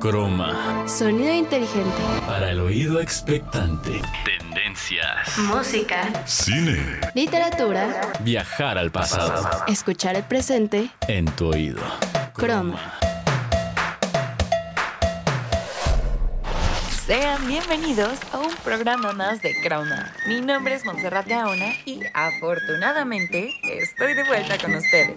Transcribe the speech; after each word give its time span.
Croma. 0.00 0.86
Sonido 0.86 1.32
inteligente. 1.34 2.02
Para 2.24 2.52
el 2.52 2.60
oído 2.60 3.00
expectante. 3.00 4.00
Tendencias. 4.24 5.36
Música. 5.38 6.24
Cine. 6.24 7.00
Literatura. 7.14 8.00
Viajar 8.20 8.78
al 8.78 8.92
pasado. 8.92 9.64
Escuchar 9.66 10.14
el 10.14 10.22
presente. 10.22 10.90
En 11.08 11.24
tu 11.26 11.48
oído. 11.48 11.82
Croma. 12.32 12.78
Sean 17.08 17.48
bienvenidos 17.48 18.18
a 18.32 18.38
un 18.38 18.54
programa 18.62 19.12
más 19.14 19.42
de 19.42 19.58
Croma. 19.62 20.12
Mi 20.28 20.42
nombre 20.42 20.74
es 20.74 20.84
Montserrat 20.84 21.26
Gaona 21.26 21.72
y 21.86 22.02
afortunadamente 22.12 23.50
estoy 23.64 24.14
de 24.14 24.24
vuelta 24.24 24.58
con 24.58 24.74
ustedes. 24.74 25.16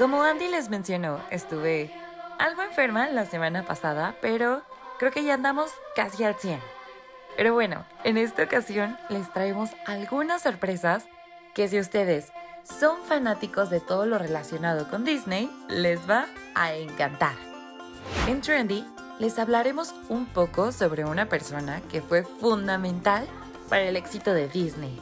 Como 0.00 0.22
Andy 0.22 0.48
les 0.48 0.70
mencionó, 0.70 1.20
estuve 1.28 1.92
algo 2.38 2.62
enferma 2.62 3.10
la 3.10 3.26
semana 3.26 3.66
pasada, 3.66 4.16
pero 4.22 4.62
creo 4.98 5.12
que 5.12 5.24
ya 5.24 5.34
andamos 5.34 5.72
casi 5.94 6.24
al 6.24 6.36
100. 6.36 6.58
Pero 7.36 7.52
bueno, 7.52 7.84
en 8.02 8.16
esta 8.16 8.44
ocasión 8.44 8.96
les 9.10 9.30
traemos 9.30 9.68
algunas 9.84 10.40
sorpresas 10.40 11.04
que 11.52 11.68
si 11.68 11.78
ustedes 11.78 12.32
son 12.64 12.96
fanáticos 13.02 13.68
de 13.68 13.80
todo 13.80 14.06
lo 14.06 14.16
relacionado 14.16 14.88
con 14.88 15.04
Disney, 15.04 15.50
les 15.68 16.08
va 16.08 16.28
a 16.54 16.72
encantar. 16.72 17.34
En 18.26 18.40
Trendy 18.40 18.86
les 19.18 19.38
hablaremos 19.38 19.94
un 20.08 20.24
poco 20.24 20.72
sobre 20.72 21.04
una 21.04 21.26
persona 21.26 21.82
que 21.90 22.00
fue 22.00 22.22
fundamental 22.22 23.26
para 23.68 23.82
el 23.82 23.96
éxito 23.96 24.32
de 24.32 24.48
Disney. 24.48 24.98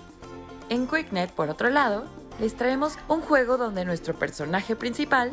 En 0.71 0.87
QuickNet, 0.87 1.30
por 1.30 1.51
otro 1.51 1.71
lado, 1.71 2.05
les 2.38 2.56
traemos 2.56 2.98
un 3.09 3.20
juego 3.20 3.57
donde 3.57 3.85
nuestro 3.85 4.15
personaje 4.15 4.76
principal 4.76 5.32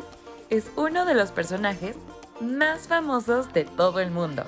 es 0.50 0.70
uno 0.76 1.04
de 1.04 1.14
los 1.14 1.30
personajes 1.30 1.96
más 2.40 2.88
famosos 2.88 3.52
de 3.52 3.64
todo 3.64 4.00
el 4.00 4.10
mundo. 4.10 4.44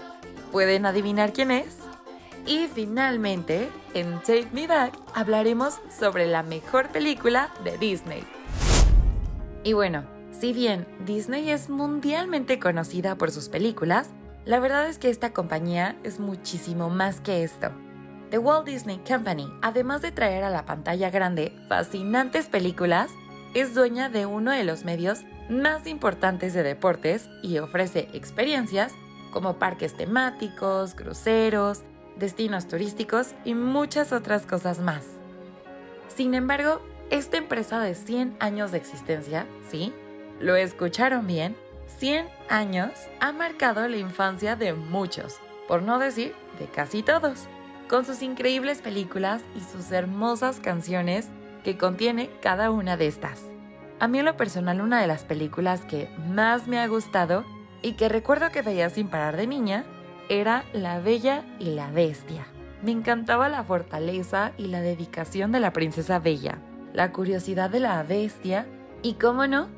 ¿Pueden 0.53 0.87
adivinar 0.87 1.33
quién 1.33 1.51
es? 1.51 1.77
Y 2.47 2.67
finalmente, 2.67 3.69
en 3.95 4.21
Take 4.21 4.49
Me 4.53 4.67
Back 4.67 4.95
hablaremos 5.15 5.81
sobre 5.99 6.27
la 6.27 6.43
mejor 6.43 6.89
película 6.89 7.51
de 7.65 7.77
Disney. 7.79 8.25
Y 9.65 9.73
bueno, 9.73 10.05
si 10.31 10.53
bien 10.53 10.87
Disney 11.05 11.51
es 11.51 11.69
mundialmente 11.69 12.59
conocida 12.59 13.17
por 13.17 13.31
sus 13.31 13.49
películas, 13.49 14.11
la 14.45 14.61
verdad 14.61 14.89
es 14.89 14.99
que 14.99 15.11
esta 15.11 15.33
compañía 15.33 15.97
es 16.05 16.21
muchísimo 16.21 16.89
más 16.89 17.21
que 17.21 17.43
esto. 17.45 17.71
The 18.31 18.39
Walt 18.39 18.67
Disney 18.67 19.01
Company, 19.09 19.51
además 19.63 20.03
de 20.03 20.13
traer 20.13 20.45
a 20.45 20.51
la 20.51 20.67
pantalla 20.67 21.09
grande 21.11 21.57
fascinantes 21.69 22.47
películas, 22.47 23.11
es 23.55 23.75
dueña 23.75 24.11
de 24.11 24.27
uno 24.27 24.51
de 24.51 24.65
los 24.65 24.85
medios 24.85 25.21
más 25.49 25.87
importantes 25.87 26.53
de 26.53 26.63
deportes 26.63 27.31
y 27.43 27.59
ofrece 27.59 28.09
experiencias 28.13 28.93
como 29.33 29.59
parques 29.59 29.97
temáticos, 29.97 30.95
cruceros, 30.95 31.85
destinos 32.17 32.69
turísticos 32.69 33.35
y 33.47 33.55
muchas 33.55 34.13
otras 34.13 34.45
cosas 34.45 34.79
más. 34.79 35.05
Sin 36.15 36.35
embargo, 36.35 36.83
esta 37.11 37.39
empresa 37.39 37.81
de 37.81 37.95
100 37.95 38.37
años 38.41 38.73
de 38.73 38.79
existencia, 38.79 39.47
¿sí? 39.71 39.95
Lo 40.39 40.55
escucharon 40.55 41.27
bien, 41.27 41.57
100 41.99 42.29
años 42.51 42.91
ha 43.21 43.33
marcado 43.33 43.89
la 43.89 43.97
infancia 43.97 44.55
de 44.55 44.75
muchos, 44.75 45.37
por 45.67 45.83
no 45.83 45.99
decir 45.99 46.35
de 46.59 46.67
casi 46.67 47.03
todos 47.03 47.49
con 47.89 48.05
sus 48.05 48.23
increíbles 48.23 48.83
películas 48.83 49.43
y 49.57 49.61
sus 49.61 49.91
hermosas 49.91 50.61
canciones 50.61 51.29
que 51.65 51.77
contiene 51.77 52.31
cada 52.43 52.71
una 52.71 52.97
de 52.97 53.07
estas. 53.07 53.47
A 53.99 54.07
mí 54.07 54.19
en 54.19 54.27
lo 54.27 54.37
personal 54.37 54.81
una 54.81 55.01
de 55.01 55.07
las 55.07 55.25
películas 55.25 55.81
que 55.85 56.09
más 56.29 56.69
me 56.69 56.79
ha 56.79 56.87
gustado 56.87 57.45
y 57.83 57.93
que 57.95 58.09
recuerdo 58.09 58.51
que 58.51 58.63
veía 58.63 58.91
sin 58.91 59.09
parar 59.09 59.37
de 59.37 59.47
niña 59.47 59.85
era 60.29 60.65
La 60.73 61.01
Bella 61.01 61.45
y 61.59 61.71
la 61.71 61.91
Bestia. 61.91 62.47
Me 62.83 62.93
encantaba 62.93 63.49
la 63.49 63.65
fortaleza 63.65 64.53
y 64.57 64.67
la 64.67 64.81
dedicación 64.81 65.51
de 65.51 65.61
la 65.61 65.73
princesa 65.73 66.21
Bella, 66.21 66.59
la 66.93 67.11
curiosidad 67.11 67.71
de 67.71 67.81
la 67.81 68.03
bestia 68.05 68.67
y, 69.03 69.15
cómo 69.15 69.47
no, 69.47 69.69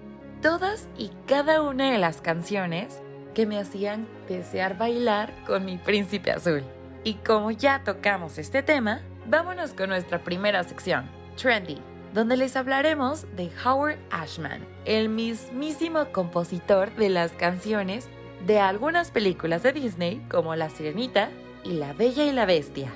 todas 0.43 0.89
y 0.99 1.11
cada 1.27 1.63
una 1.63 1.91
de 1.93 1.99
las 1.99 2.21
canciones 2.21 3.01
que 3.35 3.47
me 3.47 3.59
hacían 3.59 4.07
desear 4.29 4.77
bailar 4.77 5.33
con 5.47 5.65
mi 5.65 5.79
príncipe 5.79 6.31
azul. 6.31 6.63
Y 7.03 7.15
como 7.15 7.51
ya 7.51 7.83
tocamos 7.83 8.39
este 8.39 8.63
tema, 8.63 9.01
vámonos 9.27 9.73
con 9.73 9.89
nuestra 9.89 10.23
primera 10.23 10.63
sección, 10.65 11.09
Trendy, 11.37 11.81
donde 12.13 12.37
les 12.37 12.57
hablaremos 12.57 13.25
de 13.37 13.51
Howard 13.65 13.99
Ashman, 14.11 14.67
el 14.85 15.09
mismísimo 15.09 16.07
compositor 16.13 16.95
de 16.97 17.09
las 17.09 17.33
canciones 17.33 18.09
de 18.47 18.59
algunas 18.59 19.11
películas 19.11 19.63
de 19.63 19.73
Disney 19.73 20.25
como 20.31 20.55
La 20.57 20.69
Sirenita 20.69 21.31
y 21.65 21.73
La 21.73 21.93
Bella 21.95 22.25
y 22.25 22.33
la 22.33 22.45
Bestia. 22.45 22.93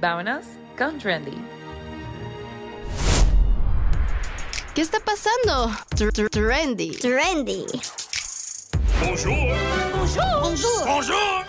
Vámonos 0.00 0.46
con 0.76 0.98
Trendy. 0.98 1.36
¿Qué 4.74 4.82
está 4.82 5.00
pasando? 5.00 5.72
Trendy. 6.30 6.92
Trendy. 6.92 7.66
Bonjour. 9.00 9.34
Bonjour. 9.92 10.40
Bonjour. 10.40 10.86
Bonjour. 10.86 11.47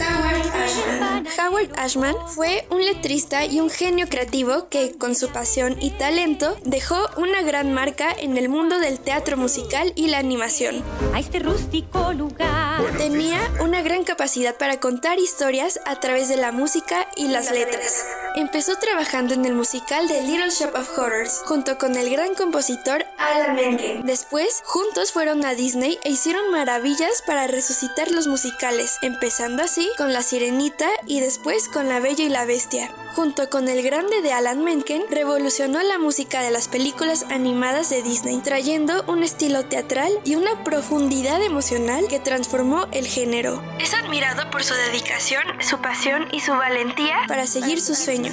Howard 0.00 0.46
Ashman. 0.54 1.26
Howard 1.38 1.78
Ashman 1.78 2.14
fue 2.28 2.66
un 2.70 2.84
letrista 2.84 3.44
y 3.44 3.60
un 3.60 3.70
genio 3.70 4.08
creativo 4.08 4.68
que, 4.68 4.96
con 4.96 5.14
su 5.14 5.28
pasión 5.28 5.76
y 5.80 5.90
talento, 5.90 6.56
dejó 6.64 6.96
una 7.16 7.42
gran 7.42 7.72
marca 7.72 8.10
en 8.12 8.36
el 8.36 8.48
mundo 8.48 8.78
del 8.78 9.00
teatro 9.00 9.36
musical 9.36 9.92
y 9.94 10.08
la 10.08 10.18
animación. 10.18 10.82
A 11.14 11.20
este 11.20 11.38
rústico 11.38 12.12
lugar. 12.12 12.82
Tenía 12.96 13.40
una 13.60 13.82
gran 13.82 14.04
capacidad 14.04 14.56
para 14.56 14.80
contar 14.80 15.18
historias 15.18 15.80
a 15.86 16.00
través 16.00 16.28
de 16.28 16.36
la 16.36 16.52
música 16.52 17.08
y 17.16 17.28
las 17.28 17.50
letras. 17.50 18.04
Empezó 18.38 18.76
trabajando 18.76 19.34
en 19.34 19.44
el 19.46 19.54
musical 19.54 20.06
de 20.06 20.22
Little 20.22 20.50
Shop 20.50 20.72
of 20.76 20.96
Horrors 20.96 21.42
junto 21.46 21.76
con 21.76 21.96
el 21.96 22.08
gran 22.08 22.36
compositor 22.36 23.04
Alan 23.18 23.56
Menken. 23.56 24.06
Después, 24.06 24.62
juntos 24.64 25.10
fueron 25.10 25.44
a 25.44 25.54
Disney 25.54 25.98
e 26.04 26.10
hicieron 26.10 26.52
maravillas 26.52 27.20
para 27.26 27.48
resucitar 27.48 28.12
los 28.12 28.28
musicales, 28.28 28.96
empezando 29.02 29.64
así 29.64 29.90
con 29.96 30.12
La 30.12 30.22
Sirenita 30.22 30.88
y 31.04 31.18
después 31.18 31.68
con 31.68 31.88
La 31.88 31.98
Bella 31.98 32.22
y 32.22 32.28
la 32.28 32.44
Bestia. 32.44 32.94
Junto 33.16 33.50
con 33.50 33.68
el 33.68 33.82
grande 33.82 34.22
de 34.22 34.32
Alan 34.32 34.62
Menken, 34.62 35.02
revolucionó 35.10 35.82
la 35.82 35.98
música 35.98 36.40
de 36.40 36.52
las 36.52 36.68
películas 36.68 37.26
animadas 37.30 37.90
de 37.90 38.04
Disney, 38.04 38.38
trayendo 38.38 39.02
un 39.08 39.24
estilo 39.24 39.64
teatral 39.64 40.12
y 40.24 40.36
una 40.36 40.62
profundidad 40.62 41.42
emocional 41.42 42.06
que 42.06 42.20
transformó 42.20 42.86
el 42.92 43.08
género. 43.08 43.60
Es 43.80 43.94
admirado 43.94 44.48
por 44.52 44.62
su 44.62 44.74
dedicación, 44.74 45.42
su 45.60 45.80
pasión 45.80 46.28
y 46.30 46.38
su 46.38 46.52
valentía 46.52 47.16
para 47.26 47.48
seguir 47.48 47.80
sus 47.80 47.98
sueños. 47.98 48.27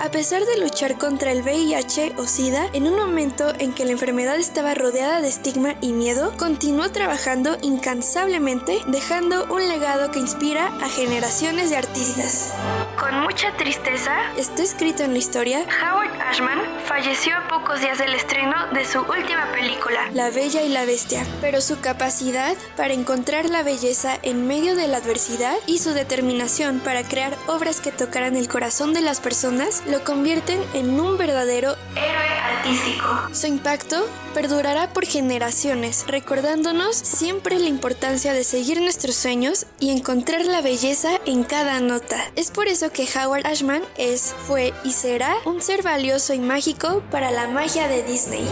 A 0.00 0.10
pesar 0.10 0.44
de 0.44 0.60
luchar 0.60 0.98
contra 0.98 1.32
el 1.32 1.42
VIH 1.42 2.14
o 2.16 2.26
SIDA, 2.26 2.68
en 2.72 2.86
un 2.86 2.96
momento 2.96 3.52
en 3.58 3.72
que 3.72 3.84
la 3.84 3.92
enfermedad 3.92 4.36
estaba 4.36 4.74
rodeada 4.74 5.20
de 5.20 5.28
estigma 5.28 5.74
y 5.80 5.92
miedo, 5.92 6.32
continuó 6.36 6.90
trabajando 6.90 7.56
incansablemente, 7.62 8.80
dejando 8.86 9.44
un 9.52 9.68
legado 9.68 10.10
que 10.10 10.18
inspira 10.18 10.66
a 10.82 10.88
generaciones 10.88 11.70
de 11.70 11.76
artistas. 11.76 12.52
Con 12.98 13.20
mucha 13.22 13.56
tristeza, 13.56 14.32
está 14.36 14.62
escrito 14.62 15.02
en 15.02 15.12
la 15.12 15.18
historia, 15.18 15.60
Howard 15.82 16.20
Ashman 16.20 16.60
falleció 16.86 17.36
a 17.36 17.48
pocos 17.48 17.80
días 17.80 17.98
del 17.98 18.14
estreno 18.14 18.54
de 18.72 18.84
su 18.84 19.00
última 19.00 19.50
película, 19.52 20.08
La 20.12 20.30
Bella 20.30 20.62
y 20.62 20.68
la 20.68 20.84
Bestia, 20.84 21.24
pero 21.40 21.60
su 21.60 21.80
capacidad 21.80 22.56
para 22.76 22.94
encontrar 22.94 23.48
la 23.48 23.62
belleza 23.62 24.18
en 24.22 24.46
medio 24.46 24.76
de 24.76 24.88
la 24.88 24.98
adversidad 24.98 25.56
y 25.66 25.78
su 25.78 25.90
determinación 25.90 26.80
para 26.80 27.02
crear 27.02 27.36
obras 27.46 27.80
que 27.80 27.92
tocaran 27.92 28.36
el 28.36 28.48
corazón 28.48 28.93
de 28.94 29.02
las 29.02 29.20
personas 29.20 29.82
lo 29.86 30.04
convierten 30.04 30.60
en 30.72 30.98
un 30.98 31.18
verdadero 31.18 31.76
héroe 31.96 32.38
artístico. 32.42 33.06
Su 33.32 33.48
impacto 33.48 34.08
perdurará 34.32 34.92
por 34.92 35.04
generaciones, 35.04 36.04
recordándonos 36.06 36.96
siempre 36.96 37.58
la 37.58 37.68
importancia 37.68 38.32
de 38.32 38.44
seguir 38.44 38.80
nuestros 38.80 39.16
sueños 39.16 39.66
y 39.80 39.90
encontrar 39.90 40.44
la 40.46 40.62
belleza 40.62 41.20
en 41.26 41.44
cada 41.44 41.80
nota. 41.80 42.16
Es 42.36 42.50
por 42.50 42.68
eso 42.68 42.90
que 42.90 43.06
Howard 43.06 43.46
Ashman 43.46 43.82
es, 43.98 44.34
fue 44.46 44.72
y 44.84 44.92
será 44.92 45.34
un 45.44 45.60
ser 45.60 45.82
valioso 45.82 46.32
y 46.32 46.38
mágico 46.38 47.02
para 47.10 47.30
la 47.30 47.48
magia 47.48 47.88
de 47.88 48.02
Disney. 48.04 48.46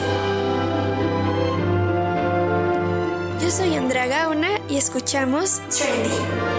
Yo 3.41 3.51
soy 3.51 3.75
Andrea 3.77 4.07
Gauna 4.07 4.61
y 4.69 4.77
escuchamos 4.77 5.61
Trendy. 5.71 6.52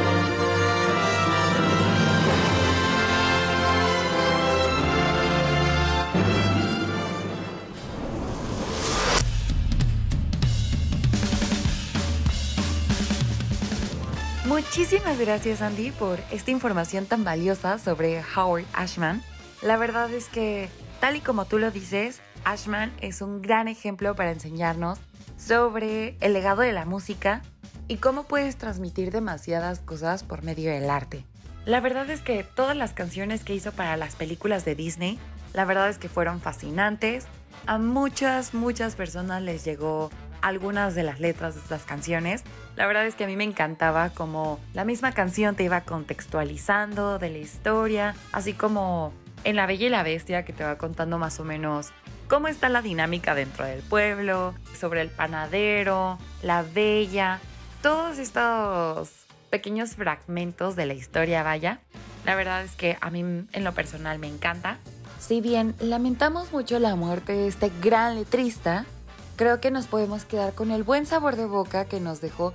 Muchísimas 14.54 15.18
gracias 15.18 15.64
Andy 15.64 15.90
por 15.90 16.20
esta 16.30 16.52
información 16.52 17.08
tan 17.08 17.24
valiosa 17.24 17.80
sobre 17.80 18.22
Howard 18.36 18.66
Ashman. 18.74 19.24
La 19.64 19.78
verdad 19.78 20.14
es 20.14 20.30
que 20.30 20.70
tal 21.00 21.16
y 21.16 21.22
como 21.22 21.46
tú 21.46 21.58
lo 21.58 21.72
dices, 21.72 22.22
Ashman 22.44 22.94
es 23.02 23.24
un 23.24 23.42
gran 23.42 23.68
ejemplo 23.68 24.16
para 24.16 24.30
enseñarnos 24.30 25.00
sobre 25.38 26.18
el 26.20 26.34
legado 26.34 26.62
de 26.62 26.72
la 26.72 26.86
música 26.86 27.42
y 27.88 27.98
cómo 27.98 28.26
puedes 28.26 28.56
transmitir 28.56 29.10
demasiadas 29.12 29.80
cosas 29.80 30.24
por 30.24 30.44
medio 30.44 30.70
del 30.70 30.92
arte. 30.92 31.26
La 31.66 31.80
verdad 31.80 32.08
es 32.12 32.22
que 32.22 32.44
todas 32.44 32.78
las 32.78 32.94
canciones 32.94 33.44
que 33.44 33.56
hizo 33.56 33.72
para 33.72 33.98
las 33.98 34.16
películas 34.16 34.66
de 34.66 34.76
Disney, 34.76 35.18
la 35.54 35.66
verdad 35.66 35.90
es 35.90 35.98
que 35.98 36.10
fueron 36.10 36.42
fascinantes. 36.42 37.26
A 37.66 37.80
muchas, 37.80 38.54
muchas 38.54 38.94
personas 38.96 39.42
les 39.42 39.66
llegó 39.66 40.12
algunas 40.44 40.94
de 40.94 41.02
las 41.02 41.20
letras 41.20 41.56
de 41.56 41.62
estas 41.62 41.86
canciones. 41.86 42.44
La 42.76 42.88
verdad 42.88 43.06
es 43.06 43.16
que 43.16 43.24
a 43.24 43.28
mí 43.28 43.36
me 43.36 43.44
encantaba 43.44 44.10
como 44.10 44.60
la 44.74 44.84
misma 44.84 45.12
canción 45.12 45.56
te 45.56 45.64
iba 45.64 45.82
contextualizando 45.82 47.20
de 47.20 47.30
la 47.30 47.38
historia, 47.38 48.16
así 48.32 48.54
como 48.54 49.14
en 49.44 49.56
La 49.56 49.66
Bella 49.66 49.88
y 49.88 49.90
la 49.90 50.04
Bestia 50.04 50.44
que 50.44 50.54
te 50.54 50.64
va 50.64 50.78
contando 50.78 51.20
más 51.20 51.40
o 51.40 51.44
menos 51.44 51.92
cómo 52.28 52.48
está 52.48 52.70
la 52.70 52.82
dinámica 52.82 53.36
dentro 53.36 53.66
del 53.66 53.82
pueblo, 53.82 54.56
sobre 54.80 55.02
el 55.02 55.10
panadero, 55.10 56.18
la 56.42 56.64
bella, 56.64 57.40
todos 57.84 58.18
estos 58.18 59.12
pequeños 59.52 59.92
fragmentos 59.92 60.76
de 60.76 60.88
la 60.88 60.96
historia, 60.96 61.44
vaya. 61.44 61.80
La 62.26 62.34
verdad 62.34 62.64
es 62.64 62.76
que 62.76 62.98
a 63.02 63.12
mí 63.12 63.20
en 63.20 63.64
lo 63.64 63.74
personal 63.74 64.18
me 64.18 64.28
encanta. 64.28 64.80
Si 65.20 65.42
bien 65.42 65.76
lamentamos 65.80 66.52
mucho 66.52 66.80
la 66.80 66.96
muerte 66.96 67.34
de 67.34 67.48
este 67.48 67.72
gran 67.82 68.16
letrista, 68.16 68.86
creo 69.36 69.60
que 69.60 69.72
nos 69.72 69.88
podemos 69.88 70.26
quedar 70.26 70.54
con 70.54 70.72
el 70.72 70.84
buen 70.84 71.06
sabor 71.06 71.36
de 71.36 71.46
boca 71.46 71.86
que 71.86 72.00
nos 72.00 72.22
dejó 72.22 72.54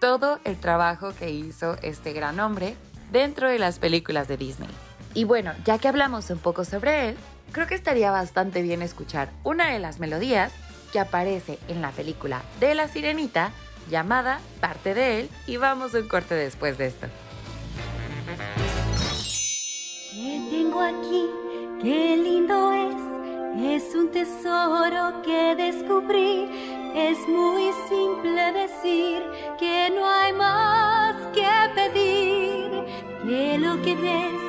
todo 0.00 0.40
el 0.44 0.56
trabajo 0.56 1.12
que 1.18 1.30
hizo 1.30 1.76
este 1.82 2.12
gran 2.12 2.40
hombre 2.40 2.76
dentro 3.12 3.48
de 3.48 3.58
las 3.58 3.78
películas 3.78 4.28
de 4.28 4.36
Disney. 4.36 4.70
Y 5.14 5.24
bueno, 5.24 5.52
ya 5.64 5.78
que 5.78 5.88
hablamos 5.88 6.30
un 6.30 6.38
poco 6.38 6.64
sobre 6.64 7.10
él, 7.10 7.16
creo 7.52 7.66
que 7.66 7.74
estaría 7.74 8.10
bastante 8.10 8.62
bien 8.62 8.82
escuchar 8.82 9.30
una 9.42 9.70
de 9.70 9.78
las 9.78 9.98
melodías 9.98 10.52
que 10.92 11.00
aparece 11.00 11.58
en 11.68 11.82
la 11.82 11.90
película 11.90 12.42
de 12.60 12.74
La 12.74 12.88
Sirenita 12.88 13.52
llamada 13.88 14.40
Parte 14.60 14.94
de 14.94 15.20
él 15.20 15.30
y 15.46 15.56
vamos 15.56 15.94
un 15.94 16.08
corte 16.08 16.34
después 16.34 16.78
de 16.78 16.86
esto. 16.86 17.06
¿Qué 20.12 20.46
tengo 20.50 20.80
aquí? 20.80 21.26
Qué 21.82 22.16
lindo 22.16 22.72
es. 22.72 23.19
Es 23.58 23.94
un 23.94 24.10
tesoro 24.10 25.22
que 25.22 25.54
descubrí. 25.56 26.48
Es 26.94 27.18
muy 27.28 27.70
simple 27.88 28.52
decir 28.52 29.22
que 29.58 29.90
no 29.90 30.06
hay 30.06 30.32
más 30.32 31.16
que 31.34 31.48
pedir. 31.74 32.70
Que 33.26 33.58
lo 33.58 33.80
que 33.82 33.96
ves 33.96 34.40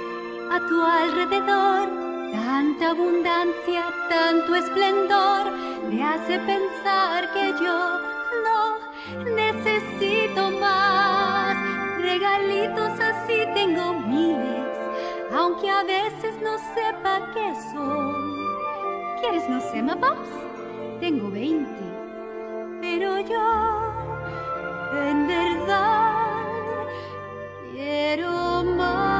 a 0.51 0.59
tu 0.67 0.81
alrededor, 0.81 1.89
tanta 2.31 2.91
abundancia, 2.91 3.85
tanto 4.09 4.55
esplendor, 4.55 5.51
me 5.89 6.03
hace 6.03 6.39
pensar 6.39 7.33
que 7.33 7.53
yo 7.61 7.99
no 8.45 8.77
necesito 9.35 10.51
más. 10.59 11.57
Regalitos 11.99 12.99
así 12.99 13.45
tengo 13.53 13.93
miles, 13.93 14.77
aunque 15.33 15.69
a 15.69 15.83
veces 15.83 16.39
no 16.41 16.57
sepa 16.75 17.31
qué 17.33 17.53
son. 17.73 18.20
¿Quieres 19.21 19.47
no 19.47 19.61
sé, 19.61 19.83
Pops? 19.83 20.29
Tengo 20.99 21.29
20, 21.29 21.69
pero 22.81 23.19
yo 23.19 23.93
en 24.93 25.27
verdad 25.27 26.87
quiero 27.71 28.63
más. 28.63 29.11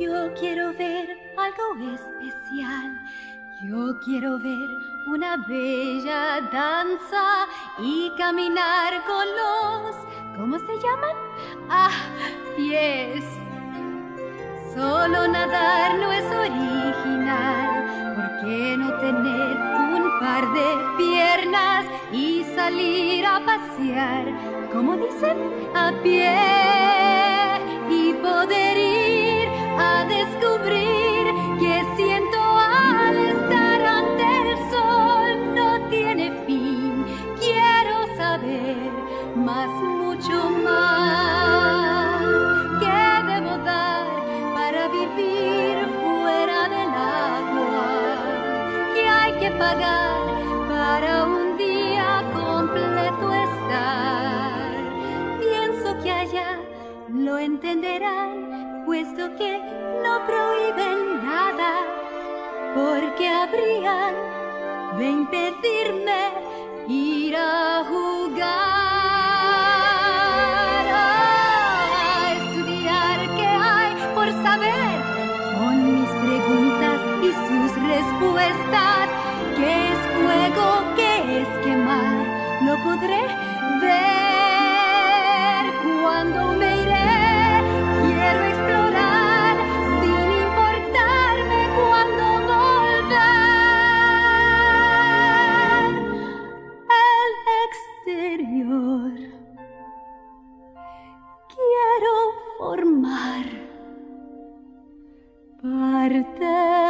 Yo 0.00 0.32
quiero 0.40 0.72
ver 0.72 1.10
algo 1.36 1.94
especial. 1.94 2.98
Yo 3.62 4.00
quiero 4.00 4.38
ver 4.38 4.66
una 5.08 5.36
bella 5.46 6.40
danza 6.50 7.46
y 7.78 8.10
caminar 8.16 9.04
con 9.04 9.26
los, 9.28 9.94
¿cómo 10.38 10.58
se 10.58 10.78
llaman? 10.78 11.16
Ah, 11.68 11.90
pies. 12.56 13.24
Solo 14.74 15.26
nadar 15.26 15.98
no 15.98 16.12
es 16.12 16.24
original. 16.26 18.14
¿Por 18.14 18.40
qué 18.44 18.76
no 18.76 18.92
tener 18.98 19.56
un 19.94 20.20
par 20.20 20.52
de 20.52 20.68
piernas 20.96 21.86
y 22.12 22.44
salir 22.54 23.26
a 23.26 23.40
pasear? 23.44 24.26
Como 24.72 24.96
dicen, 24.96 25.36
a 25.74 25.92
pie 26.02 26.89
puesto 58.84 59.36
que 59.36 59.60
no 60.02 60.26
prohíben 60.26 61.24
nada, 61.24 61.72
porque 62.74 63.28
habrían 63.28 64.14
de 64.98 65.10
impedirme 65.10 66.32
ir 66.88 67.36
a 67.36 67.84
jugar, 67.88 68.48
a 70.92 72.32
estudiar 72.38 73.18
qué 73.36 73.46
hay 73.46 73.94
por 74.16 74.28
saber, 74.42 74.96
con 75.56 75.76
mis 75.94 76.10
preguntas 76.26 76.98
y 77.22 77.30
sus 77.46 77.70
respuestas, 77.86 79.08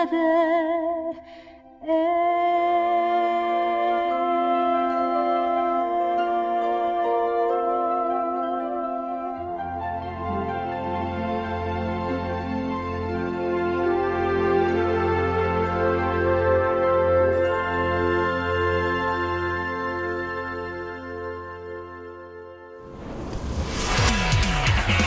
de. 0.06 0.40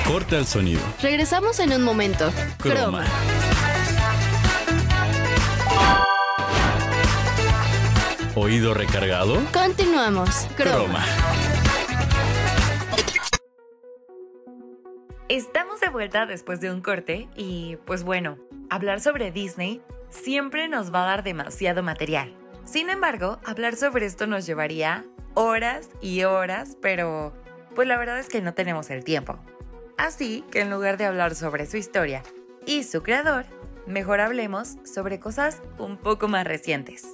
Corta 0.08 0.38
el 0.38 0.46
sonido. 0.46 0.82
Regresamos 1.02 1.60
en 1.60 1.74
un 1.74 1.82
momento. 1.82 2.32
Croma. 2.60 3.04
¿Oído 8.36 8.74
recargado? 8.74 9.40
Continuamos. 9.54 10.48
Croma. 10.58 11.06
Estamos 15.30 15.80
de 15.80 15.90
vuelta 15.90 16.26
después 16.26 16.60
de 16.60 16.72
un 16.72 16.82
corte 16.82 17.30
y 17.36 17.78
pues 17.86 18.04
bueno, 18.04 18.40
hablar 18.72 19.02
sobre 19.02 19.32
Disney 19.32 19.84
siempre 20.10 20.68
nos 20.68 20.92
va 20.92 21.04
a 21.04 21.08
dar 21.08 21.24
demasiado 21.24 21.84
material. 21.84 22.36
Sin 22.66 22.90
embargo, 22.90 23.40
hablar 23.46 23.76
sobre 23.76 24.08
esto 24.08 24.26
nos 24.26 24.48
llevaría 24.48 25.06
horas 25.36 25.90
y 26.02 26.24
horas, 26.24 26.76
pero 26.82 27.34
pues 27.76 27.88
la 27.88 27.98
verdad 27.98 28.18
es 28.18 28.30
que 28.30 28.42
no 28.42 28.56
tenemos 28.56 28.90
el 28.90 29.04
tiempo. 29.04 29.38
Así 29.96 30.44
que 30.50 30.62
en 30.62 30.72
lugar 30.72 30.98
de 30.98 31.06
hablar 31.06 31.36
sobre 31.36 31.68
su 31.68 31.78
historia 31.78 32.24
y 32.66 32.82
su 32.82 33.04
creador, 33.04 33.46
mejor 33.86 34.22
hablemos 34.22 34.78
sobre 34.92 35.20
cosas 35.20 35.62
un 35.78 35.98
poco 35.98 36.28
más 36.28 36.48
recientes. 36.48 37.06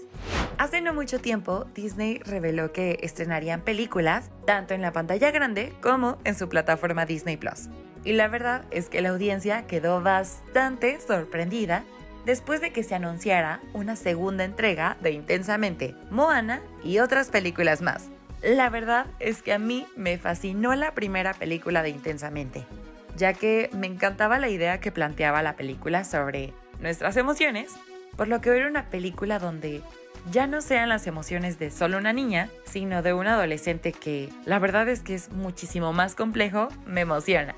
Hace 0.60 0.82
no 0.82 0.94
mucho 0.94 1.20
tiempo, 1.20 1.68
Disney 1.74 2.20
reveló 2.20 2.74
que 2.74 3.00
estrenarían 3.02 3.62
películas 3.62 4.30
tanto 4.46 4.74
en 4.74 4.82
la 4.82 4.92
pantalla 4.92 5.32
grande 5.32 5.72
como 5.82 6.18
en 6.26 6.36
su 6.36 6.50
plataforma 6.50 7.06
Disney 7.06 7.38
Plus. 7.38 7.70
Y 8.04 8.12
la 8.12 8.28
verdad 8.28 8.66
es 8.70 8.90
que 8.90 9.00
la 9.00 9.08
audiencia 9.08 9.68
quedó 9.68 10.02
bastante 10.02 11.00
sorprendida 11.00 11.86
después 12.26 12.60
de 12.60 12.74
que 12.74 12.84
se 12.84 12.94
anunciara 12.94 13.62
una 13.72 13.96
segunda 13.96 14.44
entrega 14.44 14.98
de 15.00 15.12
Intensamente, 15.12 15.96
Moana 16.12 16.62
y 16.84 17.00
otras 17.00 17.30
películas 17.30 17.82
más. 17.82 18.10
La 18.42 18.70
verdad 18.70 19.06
es 19.20 19.42
que 19.42 19.54
a 19.54 19.60
mí 19.60 19.88
me 19.96 20.18
fascinó 20.18 20.76
la 20.76 20.94
primera 20.94 21.34
película 21.34 21.84
de 21.84 21.92
Intensamente, 21.92 22.66
ya 23.16 23.32
que 23.32 23.70
me 23.72 23.88
encantaba 23.88 24.40
la 24.40 24.50
idea 24.50 24.82
que 24.82 24.92
planteaba 24.92 25.42
la 25.42 25.56
película 25.56 26.04
sobre 26.04 26.54
nuestras 26.82 27.16
emociones, 27.16 27.72
por 28.18 28.28
lo 28.28 28.42
que 28.42 28.50
ver 28.50 28.66
una 28.66 28.90
película 28.90 29.40
donde 29.40 29.82
ya 30.32 30.48
no 30.48 30.62
sean 30.62 30.90
las 30.90 31.08
emociones 31.08 31.60
de 31.60 31.72
solo 31.72 31.98
una 31.98 32.14
niña, 32.14 32.50
sino 32.66 33.02
de 33.02 33.14
un 33.14 33.28
adolescente 33.28 33.92
que 33.92 34.30
la 34.46 34.60
verdad 34.60 34.88
es 34.90 35.02
que 35.02 35.16
es 35.16 35.32
muchísimo 35.32 35.94
más 35.94 36.16
complejo, 36.16 36.70
me 36.86 37.02
emociona. 37.02 37.56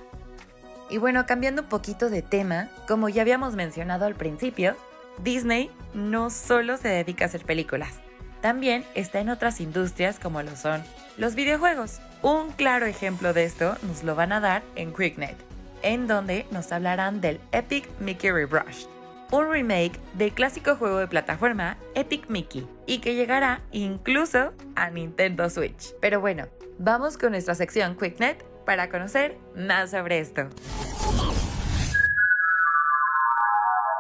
Y 0.90 0.98
bueno, 0.98 1.26
cambiando 1.26 1.64
un 1.64 1.70
poquito 1.70 2.10
de 2.10 2.22
tema, 2.22 2.70
como 2.88 3.10
ya 3.10 3.22
habíamos 3.22 3.56
mencionado 3.56 4.06
al 4.06 4.16
principio, 4.16 4.76
Disney 5.24 5.72
no 5.94 6.30
solo 6.30 6.78
se 6.78 6.90
dedica 6.90 7.26
a 7.26 7.28
hacer 7.28 7.46
películas, 7.46 8.00
también 8.42 8.84
está 8.96 9.20
en 9.20 9.30
otras 9.30 9.62
industrias 9.62 10.20
como 10.20 10.42
lo 10.42 10.56
son 10.56 10.84
los 11.18 11.36
videojuegos. 11.36 12.00
Un 12.22 12.52
claro 12.52 12.86
ejemplo 12.86 13.34
de 13.34 13.46
esto 13.46 13.78
nos 13.84 14.04
lo 14.04 14.16
van 14.16 14.32
a 14.32 14.40
dar 14.40 14.64
en 14.76 14.92
QuickNet, 14.92 15.36
en 15.84 16.08
donde 16.08 16.46
nos 16.52 16.72
hablarán 16.72 17.22
del 17.22 17.40
Epic 17.52 17.88
Mickey 18.00 18.32
Rebrush, 18.32 18.86
un 19.32 19.50
remake 19.50 20.00
del 20.14 20.34
clásico 20.34 20.76
juego 20.76 20.98
de 20.98 21.08
plataforma 21.08 21.78
Epic 21.96 22.30
Mickey 22.30 22.68
y 22.86 23.00
que 23.00 23.16
llegará 23.16 23.62
incluso 23.72 24.54
a 24.76 24.90
Nintendo 24.90 25.50
Switch. 25.50 25.96
Pero 26.00 26.22
bueno, 26.22 26.48
vamos 26.78 27.18
con 27.18 27.32
nuestra 27.32 27.56
sección 27.56 27.96
QuickNet 27.96 28.44
para 28.66 28.90
conocer 28.90 29.38
más 29.56 29.92
sobre 29.92 30.20
esto. 30.20 30.48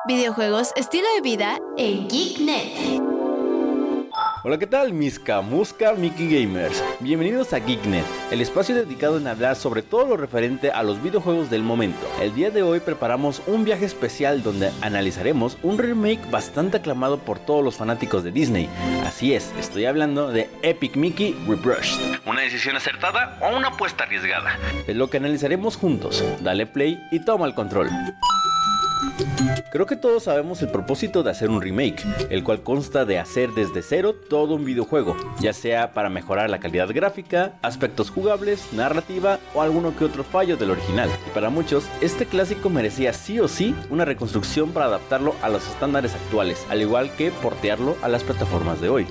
Videojuegos, 0.07 0.73
estilo 0.75 1.07
de 1.15 1.21
vida 1.21 1.59
en 1.77 2.09
GeekNet. 2.09 3.10
Hola, 4.43 4.57
¿qué 4.57 4.65
tal 4.65 4.91
mis 4.91 5.19
Camusca 5.19 5.93
Mickey 5.93 6.27
Gamers? 6.27 6.83
Bienvenidos 6.99 7.53
a 7.53 7.59
Geeknet, 7.59 8.03
el 8.31 8.41
espacio 8.41 8.73
dedicado 8.73 9.19
en 9.19 9.27
hablar 9.27 9.55
sobre 9.55 9.83
todo 9.83 10.07
lo 10.07 10.17
referente 10.17 10.71
a 10.71 10.81
los 10.81 11.03
videojuegos 11.03 11.51
del 11.51 11.61
momento. 11.61 11.99
El 12.19 12.33
día 12.33 12.49
de 12.49 12.63
hoy 12.63 12.79
preparamos 12.79 13.43
un 13.45 13.63
viaje 13.63 13.85
especial 13.85 14.41
donde 14.41 14.71
analizaremos 14.81 15.59
un 15.61 15.77
remake 15.77 16.27
bastante 16.31 16.77
aclamado 16.77 17.19
por 17.19 17.37
todos 17.37 17.63
los 17.63 17.75
fanáticos 17.75 18.23
de 18.23 18.31
Disney. 18.31 18.67
Así 19.05 19.35
es, 19.35 19.53
estoy 19.59 19.85
hablando 19.85 20.31
de 20.31 20.49
Epic 20.63 20.95
Mickey 20.95 21.33
Rebrushed. 21.47 22.01
¿Una 22.25 22.41
decisión 22.41 22.75
acertada 22.75 23.37
o 23.41 23.55
una 23.55 23.67
apuesta 23.67 24.05
arriesgada? 24.05 24.57
Es 24.87 24.95
lo 24.95 25.07
que 25.07 25.17
analizaremos 25.17 25.77
juntos. 25.77 26.23
Dale 26.41 26.65
play 26.65 26.99
y 27.11 27.23
toma 27.23 27.45
el 27.45 27.53
control. 27.53 27.91
Creo 29.69 29.85
que 29.85 29.95
todos 29.95 30.23
sabemos 30.23 30.61
el 30.61 30.69
propósito 30.69 31.23
de 31.23 31.31
hacer 31.31 31.49
un 31.49 31.61
remake, 31.61 32.03
el 32.29 32.43
cual 32.43 32.61
consta 32.61 33.05
de 33.05 33.19
hacer 33.19 33.51
desde 33.51 33.81
cero 33.81 34.15
todo 34.15 34.55
un 34.55 34.65
videojuego, 34.65 35.15
ya 35.39 35.53
sea 35.53 35.93
para 35.93 36.09
mejorar 36.09 36.49
la 36.49 36.59
calidad 36.59 36.89
gráfica, 36.93 37.53
aspectos 37.61 38.09
jugables, 38.09 38.73
narrativa 38.73 39.39
o 39.53 39.61
alguno 39.61 39.95
que 39.95 40.05
otro 40.05 40.23
fallo 40.23 40.57
del 40.57 40.71
original. 40.71 41.09
Y 41.27 41.29
para 41.33 41.49
muchos, 41.49 41.87
este 42.01 42.25
clásico 42.25 42.69
merecía 42.69 43.13
sí 43.13 43.39
o 43.39 43.47
sí 43.47 43.75
una 43.89 44.05
reconstrucción 44.05 44.71
para 44.71 44.85
adaptarlo 44.85 45.35
a 45.41 45.49
los 45.49 45.67
estándares 45.67 46.15
actuales, 46.15 46.65
al 46.69 46.81
igual 46.81 47.11
que 47.15 47.31
portearlo 47.31 47.97
a 48.01 48.07
las 48.07 48.23
plataformas 48.23 48.81
de 48.81 48.89
hoy. 48.89 49.07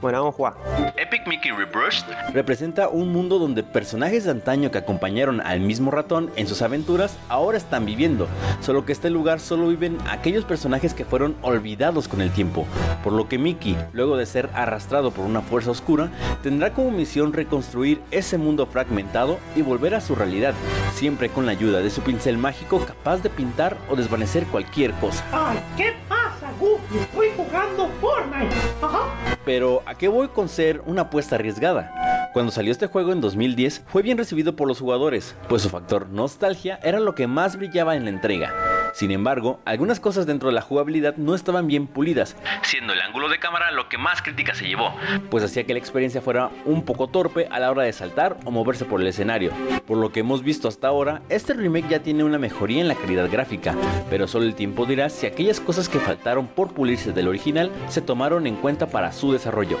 Bueno, 0.00 0.18
vamos 0.18 0.34
a 0.34 0.36
jugar. 0.36 0.54
Epic 0.96 1.26
Mickey 1.26 1.50
Rebrushed 1.50 2.06
representa 2.32 2.88
un 2.88 3.12
mundo 3.12 3.38
donde 3.38 3.62
personajes 3.62 4.24
de 4.24 4.30
antaño 4.30 4.70
que 4.70 4.78
acompañaron 4.78 5.40
al 5.40 5.60
mismo 5.60 5.90
ratón 5.90 6.30
en 6.36 6.46
sus 6.46 6.62
aventuras 6.62 7.16
ahora 7.28 7.58
están 7.58 7.84
viviendo, 7.86 8.28
solo 8.60 8.84
que 8.84 8.92
este 8.92 9.10
lugar 9.10 9.40
solo 9.40 9.70
aquellos 10.08 10.44
personajes 10.44 10.94
que 10.94 11.04
fueron 11.04 11.36
olvidados 11.42 12.08
con 12.08 12.20
el 12.20 12.30
tiempo, 12.30 12.66
por 13.02 13.12
lo 13.12 13.28
que 13.28 13.38
Mickey, 13.38 13.76
luego 13.92 14.16
de 14.16 14.26
ser 14.26 14.50
arrastrado 14.54 15.10
por 15.10 15.24
una 15.24 15.40
fuerza 15.40 15.70
oscura, 15.70 16.10
tendrá 16.42 16.72
como 16.72 16.90
misión 16.90 17.32
reconstruir 17.32 18.00
ese 18.10 18.38
mundo 18.38 18.66
fragmentado 18.66 19.38
y 19.56 19.62
volver 19.62 19.94
a 19.94 20.00
su 20.00 20.14
realidad, 20.14 20.54
siempre 20.94 21.28
con 21.28 21.46
la 21.46 21.52
ayuda 21.52 21.80
de 21.80 21.90
su 21.90 22.02
pincel 22.02 22.38
mágico 22.38 22.84
capaz 22.84 23.18
de 23.18 23.30
pintar 23.30 23.76
o 23.88 23.96
desvanecer 23.96 24.44
cualquier 24.46 24.92
cosa. 24.94 25.24
¡Ay, 25.32 25.58
qué 25.76 25.94
pasa, 26.08 26.52
Goofy! 26.58 26.98
Estoy 26.98 27.28
jugando 27.36 27.88
Fortnite. 28.00 28.54
Ajá. 28.82 29.36
Pero, 29.44 29.82
¿a 29.86 29.94
qué 29.94 30.08
voy 30.08 30.28
con 30.28 30.48
ser 30.48 30.82
una 30.86 31.02
apuesta 31.02 31.36
arriesgada? 31.36 32.30
Cuando 32.32 32.52
salió 32.52 32.70
este 32.70 32.86
juego 32.86 33.12
en 33.12 33.20
2010, 33.20 33.84
fue 33.88 34.02
bien 34.02 34.18
recibido 34.18 34.54
por 34.54 34.68
los 34.68 34.78
jugadores, 34.78 35.34
pues 35.48 35.62
su 35.62 35.68
factor 35.68 36.08
nostalgia 36.10 36.78
era 36.82 37.00
lo 37.00 37.14
que 37.16 37.26
más 37.26 37.56
brillaba 37.56 37.96
en 37.96 38.04
la 38.04 38.10
entrega. 38.10 38.54
Sin 38.92 39.10
embargo, 39.10 39.60
algunas 39.64 40.00
cosas 40.00 40.26
dentro 40.26 40.48
de 40.48 40.54
la 40.54 40.62
jugabilidad 40.62 41.16
no 41.16 41.34
estaban 41.34 41.66
bien 41.66 41.86
pulidas, 41.86 42.36
siendo 42.62 42.92
el 42.92 43.00
ángulo 43.00 43.28
de 43.28 43.38
cámara 43.38 43.70
lo 43.70 43.88
que 43.88 43.98
más 43.98 44.22
crítica 44.22 44.54
se 44.54 44.66
llevó, 44.66 44.94
pues 45.30 45.44
hacía 45.44 45.64
que 45.64 45.72
la 45.72 45.78
experiencia 45.78 46.20
fuera 46.20 46.50
un 46.64 46.84
poco 46.84 47.08
torpe 47.08 47.48
a 47.50 47.58
la 47.60 47.70
hora 47.70 47.82
de 47.82 47.92
saltar 47.92 48.36
o 48.44 48.50
moverse 48.50 48.84
por 48.84 49.00
el 49.00 49.06
escenario. 49.06 49.52
Por 49.86 49.98
lo 49.98 50.12
que 50.12 50.20
hemos 50.20 50.42
visto 50.42 50.68
hasta 50.68 50.88
ahora, 50.88 51.22
este 51.28 51.54
remake 51.54 51.88
ya 51.88 52.02
tiene 52.02 52.24
una 52.24 52.38
mejoría 52.38 52.80
en 52.80 52.88
la 52.88 52.94
calidad 52.94 53.30
gráfica, 53.30 53.74
pero 54.08 54.26
solo 54.26 54.44
el 54.44 54.54
tiempo 54.54 54.86
dirá 54.86 55.08
si 55.08 55.26
aquellas 55.26 55.60
cosas 55.60 55.88
que 55.88 56.00
faltaron 56.00 56.46
por 56.46 56.72
pulirse 56.72 57.12
del 57.12 57.28
original 57.28 57.70
se 57.88 58.02
tomaron 58.02 58.46
en 58.46 58.56
cuenta 58.56 58.86
para 58.86 59.12
su 59.12 59.32
desarrollo. 59.32 59.78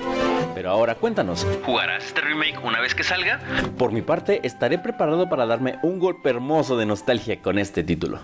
Pero 0.54 0.70
ahora 0.70 0.94
cuéntanos, 0.94 1.46
¿jugarás 1.64 2.04
este 2.04 2.20
remake 2.20 2.58
una 2.64 2.80
vez 2.80 2.94
que 2.94 3.04
salga? 3.04 3.40
Por 3.78 3.92
mi 3.92 4.02
parte, 4.02 4.40
estaré 4.44 4.78
preparado 4.78 5.28
para 5.28 5.46
darme 5.46 5.78
un 5.82 5.98
golpe 5.98 6.30
hermoso 6.30 6.76
de 6.76 6.86
nostalgia 6.86 7.40
con 7.40 7.58
este 7.58 7.84
título. 7.84 8.20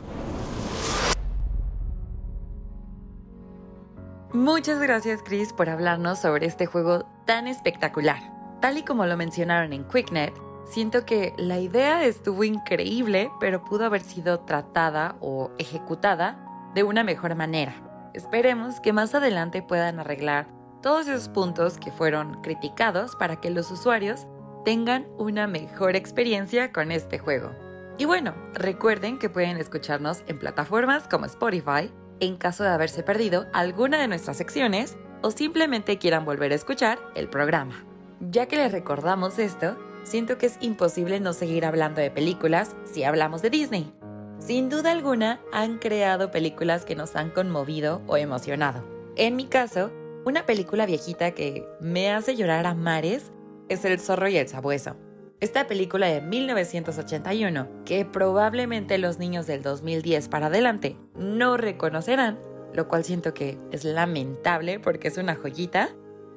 Muchas 4.37 4.79
gracias 4.81 5.23
Chris 5.23 5.55
por 5.55 5.71
hablarnos 5.71 6.19
sobre 6.19 6.45
este 6.45 6.67
juego 6.67 7.07
tan 7.25 7.49
espectacular. 7.49 8.21
Tal 8.61 8.77
y 8.77 8.83
como 8.83 9.07
lo 9.07 9.17
mencionaron 9.17 9.73
en 9.73 9.83
QuickNet, 9.83 10.35
siento 10.67 11.07
que 11.07 11.33
la 11.39 11.59
idea 11.59 12.05
estuvo 12.05 12.45
increíble, 12.45 13.31
pero 13.41 13.65
pudo 13.65 13.87
haber 13.87 14.03
sido 14.03 14.41
tratada 14.41 15.17
o 15.21 15.53
ejecutada 15.57 16.71
de 16.75 16.83
una 16.83 17.03
mejor 17.03 17.35
manera. 17.35 18.11
Esperemos 18.13 18.79
que 18.81 18.93
más 18.93 19.15
adelante 19.15 19.63
puedan 19.63 20.01
arreglar 20.01 20.49
todos 20.83 21.09
esos 21.09 21.31
puntos 21.31 21.79
que 21.79 21.91
fueron 21.91 22.43
criticados 22.43 23.17
para 23.17 23.37
que 23.37 23.49
los 23.49 23.71
usuarios 23.71 24.27
tengan 24.67 25.07
una 25.17 25.47
mejor 25.47 25.97
experiencia 25.97 26.73
con 26.73 26.93
este 26.93 27.19
juego. 27.19 27.53
Y 27.97 28.05
bueno, 28.05 28.35
recuerden 28.53 29.19
que 29.19 29.31
pueden 29.31 29.57
escucharnos 29.57 30.25
en 30.27 30.39
plataformas 30.39 31.09
como 31.09 31.25
Spotify, 31.25 31.91
en 32.21 32.37
caso 32.37 32.65
de 32.65 32.71
haberse 32.71 33.03
perdido 33.03 33.47
alguna 33.53 33.99
de 33.99 34.09
nuestras 34.09 34.37
secciones 34.37 34.97
o 35.23 35.31
simplemente 35.31 35.99
quieran 35.99 36.25
volver 36.25 36.53
a 36.53 36.57
escuchar 36.57 36.99
el 37.15 37.29
programa. 37.29 37.85
Ya 38.21 38.47
que 38.47 38.57
les 38.57 38.73
recordamos 38.73 39.39
esto, 39.39 39.77
siento 40.05 40.39
que 40.39 40.47
es 40.47 40.57
imposible 40.61 41.21
no 41.21 41.33
seguir 41.33 41.65
hablando 41.65 42.01
de 42.01 42.11
películas 42.11 42.77
si 42.85 43.05
hablamos 43.05 43.43
de 43.43 43.51
Disney. 43.51 43.93
Sin 44.39 44.69
duda 44.69 44.93
alguna, 44.93 45.41
han 45.53 45.79
creado 45.79 46.31
películas 46.31 46.85
que 46.85 46.95
nos 46.95 47.17
han 47.17 47.31
conmovido 47.31 48.03
o 48.07 48.17
emocionado. 48.17 48.85
En 49.17 49.35
mi 49.35 49.47
caso, 49.47 49.91
una 50.25 50.45
película 50.45 50.87
viejita 50.87 51.33
que 51.33 51.67
me 51.81 52.11
hace 52.11 52.37
llorar 52.37 52.67
a 52.67 52.75
mares 52.75 53.33
es 53.69 53.85
El 53.85 53.99
zorro 53.99 54.29
y 54.29 54.37
el 54.37 54.49
sabueso. 54.49 54.97
Esta 55.39 55.67
película 55.67 56.07
de 56.07 56.23
1981, 56.23 57.69
que 57.85 58.07
probablemente 58.07 58.97
los 58.97 59.19
niños 59.19 59.47
del 59.47 59.63
2010 59.63 60.29
para 60.29 60.47
adelante 60.47 60.97
no 61.15 61.59
reconocerán, 61.59 62.39
lo 62.73 62.89
cual 62.89 63.05
siento 63.05 63.35
que 63.35 63.59
es 63.71 63.85
lamentable 63.85 64.81
porque 64.81 65.09
es 65.09 65.19
una 65.19 65.35
joyita, 65.35 65.91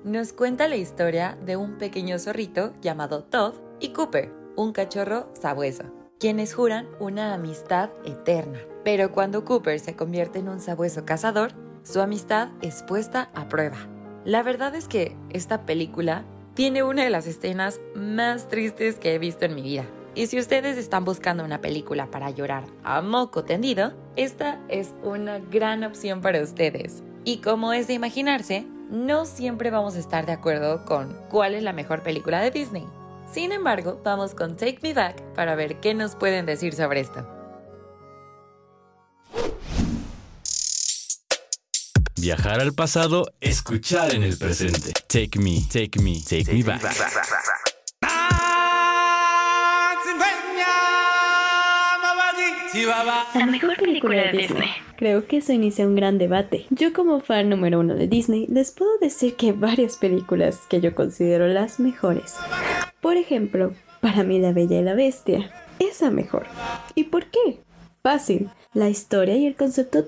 nos 0.03 0.33
cuenta 0.33 0.67
la 0.67 0.75
historia 0.75 1.37
de 1.45 1.55
un 1.55 1.77
pequeño 1.77 2.19
zorrito 2.19 2.73
llamado 2.81 3.23
Todd 3.23 3.53
y 3.79 3.93
Cooper, 3.93 4.33
un 4.57 4.73
cachorro 4.73 5.31
sabueso, 5.33 5.85
quienes 6.19 6.53
juran 6.53 6.89
una 6.99 7.33
amistad 7.33 7.91
eterna. 8.03 8.59
Pero 8.83 9.13
cuando 9.13 9.45
Cooper 9.45 9.79
se 9.79 9.95
convierte 9.95 10.39
en 10.39 10.49
un 10.49 10.59
sabueso 10.59 11.05
cazador, 11.05 11.53
su 11.83 12.01
amistad 12.01 12.49
es 12.61 12.83
puesta 12.83 13.29
a 13.33 13.47
prueba. 13.47 13.77
La 14.25 14.43
verdad 14.43 14.75
es 14.75 14.89
que 14.89 15.15
esta 15.29 15.65
película 15.65 16.25
tiene 16.59 16.83
una 16.83 17.05
de 17.05 17.09
las 17.09 17.25
escenas 17.25 17.79
más 17.95 18.49
tristes 18.49 18.99
que 18.99 19.15
he 19.15 19.17
visto 19.17 19.45
en 19.45 19.55
mi 19.55 19.61
vida. 19.61 19.85
Y 20.13 20.27
si 20.27 20.37
ustedes 20.37 20.77
están 20.77 21.05
buscando 21.05 21.45
una 21.45 21.61
película 21.61 22.11
para 22.11 22.31
llorar 22.31 22.65
a 22.83 23.01
moco 23.01 23.45
tendido, 23.45 23.93
esta 24.17 24.59
es 24.67 24.93
una 25.01 25.39
gran 25.39 25.85
opción 25.85 26.19
para 26.19 26.41
ustedes. 26.41 27.01
Y 27.23 27.37
como 27.37 27.71
es 27.71 27.87
de 27.87 27.93
imaginarse, 27.93 28.65
no 28.91 29.25
siempre 29.25 29.69
vamos 29.69 29.95
a 29.95 29.99
estar 29.99 30.25
de 30.25 30.33
acuerdo 30.33 30.83
con 30.83 31.15
cuál 31.29 31.53
es 31.53 31.63
la 31.63 31.71
mejor 31.71 32.03
película 32.03 32.41
de 32.41 32.51
Disney. 32.51 32.85
Sin 33.31 33.53
embargo, 33.53 34.01
vamos 34.03 34.35
con 34.35 34.57
Take 34.57 34.79
Me 34.81 34.93
Back 34.93 35.21
para 35.35 35.55
ver 35.55 35.79
qué 35.79 35.93
nos 35.93 36.17
pueden 36.17 36.45
decir 36.45 36.73
sobre 36.73 36.99
esto. 36.99 37.25
Viajar 42.19 42.59
al 42.59 42.73
pasado, 42.73 43.31
escuchar 43.39 44.13
en 44.13 44.23
el 44.23 44.37
presente. 44.37 44.91
Take 45.11 45.39
me, 45.39 45.59
take 45.67 45.99
me, 45.99 46.21
take, 46.21 46.53
me 46.53 46.61
back. 46.61 46.83
La 53.33 53.47
mejor 53.47 53.75
película 53.77 54.31
de 54.31 54.37
Disney. 54.37 54.69
Creo 54.97 55.25
que 55.25 55.37
eso 55.37 55.51
inicia 55.51 55.87
un 55.87 55.95
gran 55.95 56.19
debate. 56.19 56.67
Yo 56.69 56.93
como 56.93 57.21
fan 57.21 57.49
número 57.49 57.79
uno 57.79 57.95
de 57.95 58.07
Disney, 58.07 58.45
les 58.49 58.69
puedo 58.69 58.99
decir 58.99 59.35
que 59.35 59.47
hay 59.47 59.53
varias 59.53 59.97
películas 59.97 60.59
que 60.69 60.79
yo 60.79 60.93
considero 60.93 61.47
las 61.47 61.79
mejores. 61.79 62.35
Por 63.01 63.17
ejemplo, 63.17 63.73
para 64.01 64.23
mí 64.23 64.37
La 64.37 64.51
Bella 64.51 64.79
y 64.79 64.83
la 64.83 64.93
Bestia. 64.93 65.49
Esa 65.79 66.11
mejor. 66.11 66.45
¿Y 66.93 67.05
por 67.05 67.25
qué? 67.31 67.61
Fácil. 68.03 68.51
La 68.75 68.89
historia 68.89 69.35
y 69.37 69.47
el 69.47 69.55
concepto 69.55 70.07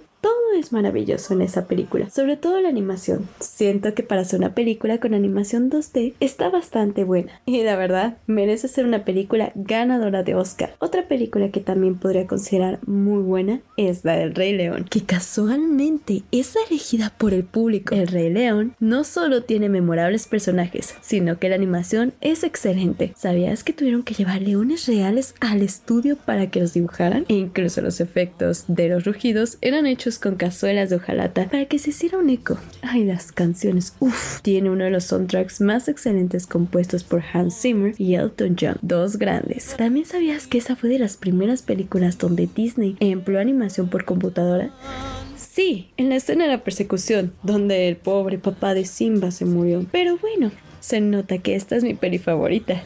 es 0.54 0.72
maravilloso 0.72 1.34
en 1.34 1.42
esa 1.42 1.66
película, 1.66 2.10
sobre 2.10 2.38
todo 2.38 2.60
la 2.62 2.70
animación. 2.70 3.28
Siento 3.40 3.94
que 3.94 4.04
para 4.04 4.22
hacer 4.22 4.40
una 4.40 4.56
película 4.56 5.00
con 5.00 5.14
animación 5.14 5.70
2D 5.70 6.14
está 6.20 6.50
bastante 6.50 7.04
buena 7.04 7.42
y 7.46 7.64
la 7.64 7.76
verdad 7.76 8.18
merece 8.28 8.68
ser 8.68 8.86
una 8.86 9.06
película 9.06 9.52
ganadora 9.56 10.24
de 10.24 10.36
Oscar. 10.36 10.76
Otra 10.80 11.08
película 11.08 11.50
que 11.50 11.60
también 11.60 11.98
podría 11.98 12.28
considerar 12.28 12.80
muy 12.88 13.22
buena 13.22 13.62
es 13.78 14.04
la 14.06 14.16
del 14.16 14.36
Rey 14.36 14.54
León, 14.54 14.86
que 14.90 15.04
casualmente 15.04 16.24
es 16.32 16.56
elegida 16.68 17.14
por 17.18 17.34
el 17.34 17.44
público. 17.44 17.96
El 17.96 18.08
Rey 18.08 18.32
León 18.32 18.76
no 18.80 19.04
solo 19.04 19.44
tiene 19.44 19.70
memorables 19.70 20.28
personajes, 20.28 20.96
sino 21.02 21.40
que 21.40 21.50
la 21.50 21.56
animación 21.56 22.14
es 22.22 22.44
excelente. 22.44 23.14
¿Sabías 23.16 23.64
que 23.64 23.74
tuvieron 23.74 24.04
que 24.04 24.14
llevar 24.14 24.42
leones 24.42 24.88
reales 24.88 25.36
al 25.40 25.62
estudio 25.62 26.18
para 26.18 26.50
que 26.50 26.60
los 26.60 26.74
dibujaran? 26.74 27.26
E 27.28 27.36
incluso 27.36 27.82
los 27.82 28.02
efectos 28.02 28.66
de 28.68 28.90
los 28.90 29.06
rugidos 29.06 29.58
eran 29.62 29.86
hechos 29.86 30.20
con 30.20 30.36
cazuelas 30.42 30.90
de 30.90 30.96
hojalata 30.96 31.46
para 31.46 31.66
que 31.66 31.78
se 31.78 31.92
hiciera 31.92 32.18
un 32.18 32.32
eco. 32.32 32.58
Ay, 32.82 33.04
las 33.04 33.32
canciones. 33.32 33.94
Uff, 34.00 34.42
tiene 34.42 34.72
uno 34.72 34.86
de 34.86 34.90
los 34.90 35.04
soundtracks 35.04 35.62
más 35.62 35.88
excelentes 35.88 36.48
compuestos 36.48 37.04
por 37.04 37.22
Hans 37.32 37.62
Zimmer 37.62 37.94
y 38.00 38.16
Elton 38.16 38.56
John, 38.60 38.78
dos 38.82 39.18
grandes. 39.18 39.76
¿También 39.78 40.08
sabías 40.08 40.48
que 40.48 40.58
esa 40.58 40.76
fue 40.76 40.90
de 40.90 40.98
las 40.98 41.16
primeras 41.16 41.62
películas 41.62 42.18
donde 42.18 42.50
Disney 42.56 42.98
empleó 43.00 43.40
animación 43.40 43.88
por 43.88 44.04
computadora? 44.04 44.72
Sí, 45.38 45.92
en 45.96 46.10
la 46.10 46.16
escena 46.16 46.46
de 46.46 46.50
la 46.50 46.64
persecución, 46.64 47.34
donde 47.44 47.88
el 47.88 47.98
pobre 47.98 48.40
papá 48.40 48.74
de 48.74 48.86
Simba 48.86 49.30
se 49.30 49.46
murió. 49.46 49.86
Pero 49.92 50.18
bueno, 50.18 50.50
se 50.80 51.02
nota 51.02 51.38
que 51.38 51.54
esta 51.54 51.76
es 51.76 51.84
mi 51.84 51.94
peli 51.94 52.18
favorita. 52.18 52.82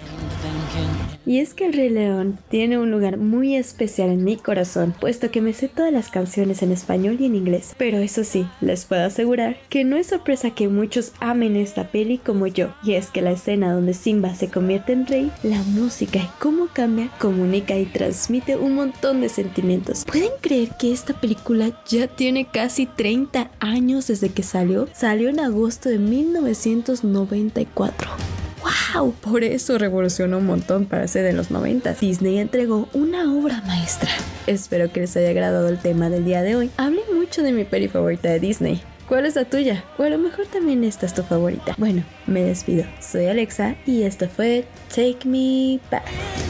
Y 1.26 1.40
es 1.40 1.56
que 1.56 1.66
el 1.66 1.74
Rey 1.74 1.90
León 1.90 2.38
tiene 2.50 2.78
un 2.78 2.92
lugar 2.92 3.18
muy 3.18 3.56
especial 3.56 4.10
en 4.10 4.24
mi 4.24 4.38
corazón, 4.38 4.94
puesto 5.00 5.32
que 5.32 5.42
me 5.42 5.54
sé 5.54 5.68
todas 5.68 5.92
las 5.92 6.10
canciones 6.10 6.62
en 6.62 6.72
español 6.72 7.18
y 7.20 7.26
en 7.26 7.36
inglés. 7.36 7.74
Pero 7.78 7.98
eso 7.98 8.24
sí, 8.24 8.46
les 8.62 8.86
puedo 8.86 9.04
asegurar 9.06 9.58
que 9.70 9.84
no 9.84 9.98
es 9.98 10.06
sorpresa 10.08 10.52
que 10.52 10.68
muchos 10.68 11.14
amen 11.20 11.56
esta 11.56 11.88
peli 11.88 12.20
como 12.20 12.46
yo. 12.48 12.68
Y 12.84 12.94
es 12.94 13.10
que 13.10 13.24
la 13.24 13.32
escena 13.32 13.74
donde 13.74 13.96
Simba 13.96 14.36
se 14.36 14.50
convierte 14.50 14.94
en 14.94 15.08
rey, 15.08 15.32
la 15.42 15.64
música 15.64 16.20
y 16.20 16.30
cómo 16.40 16.68
cambia, 16.72 17.10
comunica 17.20 17.76
y 17.78 17.86
transmite 17.86 18.56
un 18.56 18.76
montón 18.76 19.22
de 19.22 19.30
sentimientos. 19.30 20.06
¿Pueden 20.06 20.30
creer 20.42 20.70
que 20.80 20.92
esta 20.92 21.20
película 21.20 21.72
ya 21.88 22.06
tiene 22.08 22.46
casi 22.46 22.86
30 22.86 23.50
años 23.60 24.06
desde 24.08 24.30
que 24.30 24.44
salió? 24.44 24.88
Salió 24.94 25.30
en 25.30 25.40
agosto 25.40 25.90
de 25.90 25.98
1994. 25.98 28.45
¡Wow! 28.66 29.14
Por 29.14 29.44
eso 29.44 29.78
revolucionó 29.78 30.40
un 30.40 30.48
montón 30.48 30.86
para 30.86 31.08
ser 31.08 31.24
de 31.24 31.34
los 31.34 31.52
90. 31.52 31.94
Disney 31.96 32.40
entregó 32.40 32.90
una 32.94 33.32
obra 33.32 33.62
maestra. 33.68 34.10
Espero 34.48 34.92
que 34.92 35.02
les 35.02 35.16
haya 35.18 35.30
agradado 35.30 35.70
el 35.70 35.78
tema 35.78 36.10
del 36.10 36.26
día 36.26 36.42
de 36.42 36.56
hoy. 36.56 36.72
Hablé 36.78 37.02
mucho 37.14 37.44
de 37.44 37.52
mi 37.52 37.64
peli 37.64 37.88
favorita 37.88 38.30
de 38.30 38.40
Disney. 38.40 38.82
¿Cuál 39.08 39.28
es 39.28 39.36
la 39.36 39.46
tuya? 39.46 39.84
O 40.00 40.04
a 40.04 40.10
lo 40.10 40.18
mejor 40.18 40.48
también 40.48 40.84
esta 40.84 41.06
es 41.06 41.14
tu 41.14 41.22
favorita. 41.22 41.76
Bueno, 41.78 42.04
me 42.26 42.42
despido. 42.42 42.86
Soy 43.00 43.28
Alexa 43.28 43.76
y 43.86 44.02
esto 44.02 44.28
fue 44.28 44.66
Take 44.90 45.20
Me 45.26 45.80
Back. 45.92 46.45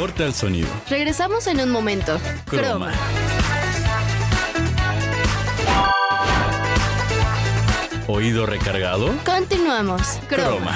Corta 0.00 0.24
el 0.24 0.32
sonido. 0.32 0.66
Regresamos 0.88 1.46
en 1.46 1.60
un 1.60 1.70
momento. 1.70 2.18
Croma. 2.46 2.90
¿Oído 8.08 8.46
recargado? 8.46 9.12
Continuamos. 9.26 10.18
Croma. 10.26 10.74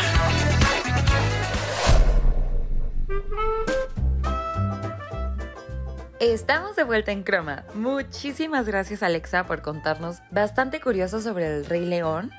Estamos 6.20 6.76
de 6.76 6.84
vuelta 6.84 7.10
en 7.10 7.22
Croma. 7.22 7.64
Muchísimas 7.72 8.66
gracias 8.66 9.02
Alexa 9.02 9.46
por 9.46 9.62
contarnos 9.62 10.18
bastante 10.32 10.82
curioso 10.82 11.22
sobre 11.22 11.46
el 11.46 11.64
Rey 11.64 11.86
León. 11.86 12.30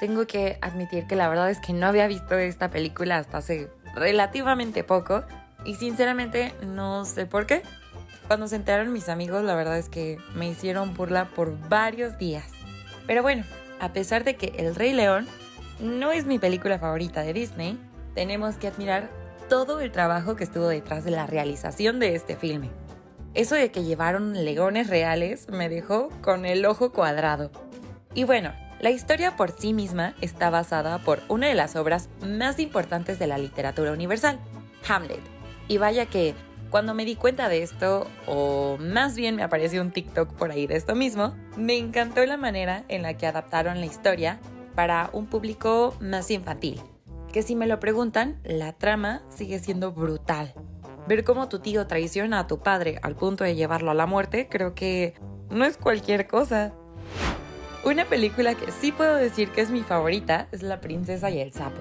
Tengo 0.00 0.26
que 0.26 0.58
admitir 0.60 1.06
que 1.06 1.14
la 1.14 1.28
verdad 1.28 1.52
es 1.52 1.60
que 1.60 1.72
no 1.72 1.86
había 1.86 2.08
visto 2.08 2.36
esta 2.36 2.68
película 2.68 3.18
hasta 3.18 3.38
hace 3.38 3.70
relativamente 3.94 4.82
poco 4.82 5.22
y 5.64 5.74
sinceramente 5.74 6.54
no 6.66 7.04
sé 7.04 7.26
por 7.26 7.46
qué. 7.46 7.62
Cuando 8.26 8.48
se 8.48 8.56
enteraron 8.56 8.92
mis 8.92 9.08
amigos 9.08 9.44
la 9.44 9.54
verdad 9.54 9.78
es 9.78 9.88
que 9.88 10.18
me 10.34 10.48
hicieron 10.48 10.94
burla 10.94 11.26
por 11.26 11.56
varios 11.68 12.18
días. 12.18 12.50
Pero 13.06 13.22
bueno, 13.22 13.44
a 13.80 13.92
pesar 13.92 14.24
de 14.24 14.36
que 14.36 14.54
El 14.56 14.74
Rey 14.74 14.92
León 14.92 15.26
no 15.80 16.12
es 16.12 16.26
mi 16.26 16.38
película 16.38 16.78
favorita 16.78 17.22
de 17.22 17.32
Disney, 17.32 17.78
tenemos 18.14 18.56
que 18.56 18.68
admirar 18.68 19.10
todo 19.48 19.80
el 19.80 19.90
trabajo 19.90 20.36
que 20.36 20.44
estuvo 20.44 20.68
detrás 20.68 21.04
de 21.04 21.10
la 21.10 21.26
realización 21.26 21.98
de 21.98 22.14
este 22.14 22.36
filme. 22.36 22.70
Eso 23.34 23.54
de 23.54 23.70
que 23.70 23.82
llevaron 23.82 24.44
leones 24.44 24.88
reales 24.88 25.48
me 25.48 25.68
dejó 25.68 26.10
con 26.20 26.44
el 26.44 26.64
ojo 26.66 26.92
cuadrado. 26.92 27.50
Y 28.14 28.24
bueno, 28.24 28.52
la 28.80 28.90
historia 28.90 29.36
por 29.36 29.52
sí 29.52 29.72
misma 29.72 30.14
está 30.20 30.50
basada 30.50 30.98
por 30.98 31.20
una 31.28 31.48
de 31.48 31.54
las 31.54 31.76
obras 31.76 32.08
más 32.20 32.58
importantes 32.58 33.18
de 33.18 33.26
la 33.26 33.38
literatura 33.38 33.92
universal, 33.92 34.38
Hamlet. 34.86 35.31
Y 35.72 35.78
vaya 35.78 36.04
que 36.04 36.34
cuando 36.68 36.92
me 36.92 37.06
di 37.06 37.16
cuenta 37.16 37.48
de 37.48 37.62
esto, 37.62 38.06
o 38.26 38.76
más 38.78 39.16
bien 39.16 39.36
me 39.36 39.42
apareció 39.42 39.80
un 39.80 39.90
TikTok 39.90 40.34
por 40.34 40.50
ahí 40.50 40.66
de 40.66 40.76
esto 40.76 40.94
mismo, 40.94 41.34
me 41.56 41.78
encantó 41.78 42.26
la 42.26 42.36
manera 42.36 42.84
en 42.88 43.00
la 43.00 43.16
que 43.16 43.26
adaptaron 43.26 43.80
la 43.80 43.86
historia 43.86 44.38
para 44.74 45.08
un 45.14 45.28
público 45.28 45.94
más 45.98 46.30
infantil. 46.30 46.78
Que 47.32 47.40
si 47.40 47.56
me 47.56 47.66
lo 47.66 47.80
preguntan, 47.80 48.38
la 48.44 48.74
trama 48.74 49.22
sigue 49.30 49.60
siendo 49.60 49.92
brutal. 49.92 50.52
Ver 51.08 51.24
cómo 51.24 51.48
tu 51.48 51.60
tío 51.60 51.86
traiciona 51.86 52.40
a 52.40 52.46
tu 52.46 52.58
padre 52.58 52.98
al 53.00 53.16
punto 53.16 53.42
de 53.42 53.54
llevarlo 53.54 53.90
a 53.90 53.94
la 53.94 54.04
muerte, 54.04 54.48
creo 54.50 54.74
que 54.74 55.14
no 55.48 55.64
es 55.64 55.78
cualquier 55.78 56.26
cosa. 56.26 56.74
Una 57.82 58.04
película 58.04 58.54
que 58.56 58.70
sí 58.72 58.92
puedo 58.92 59.16
decir 59.16 59.48
que 59.52 59.62
es 59.62 59.70
mi 59.70 59.80
favorita 59.80 60.48
es 60.52 60.62
La 60.62 60.82
princesa 60.82 61.30
y 61.30 61.40
el 61.40 61.54
sapo. 61.54 61.80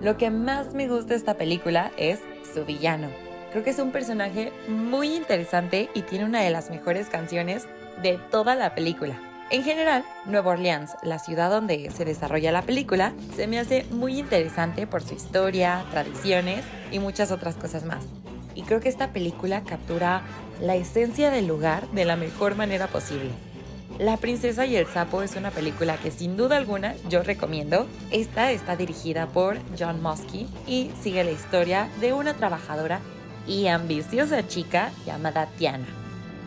Lo 0.00 0.16
que 0.16 0.30
más 0.30 0.72
me 0.72 0.86
gusta 0.86 1.14
de 1.14 1.16
esta 1.16 1.34
película 1.34 1.90
es 1.96 2.20
su 2.54 2.64
villano. 2.64 3.23
Creo 3.54 3.62
que 3.62 3.70
es 3.70 3.78
un 3.78 3.92
personaje 3.92 4.52
muy 4.66 5.14
interesante 5.14 5.88
y 5.94 6.02
tiene 6.02 6.24
una 6.24 6.40
de 6.40 6.50
las 6.50 6.70
mejores 6.70 7.08
canciones 7.08 7.68
de 8.02 8.18
toda 8.18 8.56
la 8.56 8.74
película. 8.74 9.16
En 9.48 9.62
general, 9.62 10.04
Nueva 10.24 10.50
Orleans, 10.50 10.96
la 11.04 11.20
ciudad 11.20 11.50
donde 11.50 11.88
se 11.92 12.04
desarrolla 12.04 12.50
la 12.50 12.62
película, 12.62 13.12
se 13.36 13.46
me 13.46 13.60
hace 13.60 13.86
muy 13.92 14.18
interesante 14.18 14.88
por 14.88 15.04
su 15.04 15.14
historia, 15.14 15.84
tradiciones 15.92 16.64
y 16.90 16.98
muchas 16.98 17.30
otras 17.30 17.54
cosas 17.54 17.84
más. 17.84 18.02
Y 18.56 18.62
creo 18.62 18.80
que 18.80 18.88
esta 18.88 19.12
película 19.12 19.62
captura 19.62 20.22
la 20.60 20.74
esencia 20.74 21.30
del 21.30 21.46
lugar 21.46 21.88
de 21.90 22.06
la 22.06 22.16
mejor 22.16 22.56
manera 22.56 22.88
posible. 22.88 23.30
La 24.00 24.16
princesa 24.16 24.66
y 24.66 24.74
el 24.74 24.88
sapo 24.88 25.22
es 25.22 25.36
una 25.36 25.52
película 25.52 25.96
que 25.98 26.10
sin 26.10 26.36
duda 26.36 26.56
alguna 26.56 26.96
yo 27.08 27.22
recomiendo. 27.22 27.86
Esta 28.10 28.50
está 28.50 28.74
dirigida 28.74 29.28
por 29.28 29.58
John 29.78 30.02
Muskie 30.02 30.48
y 30.66 30.90
sigue 31.00 31.22
la 31.22 31.30
historia 31.30 31.88
de 32.00 32.12
una 32.12 32.34
trabajadora 32.34 32.98
y 33.46 33.66
ambiciosa 33.66 34.46
chica 34.46 34.90
llamada 35.06 35.46
Tiana, 35.58 35.86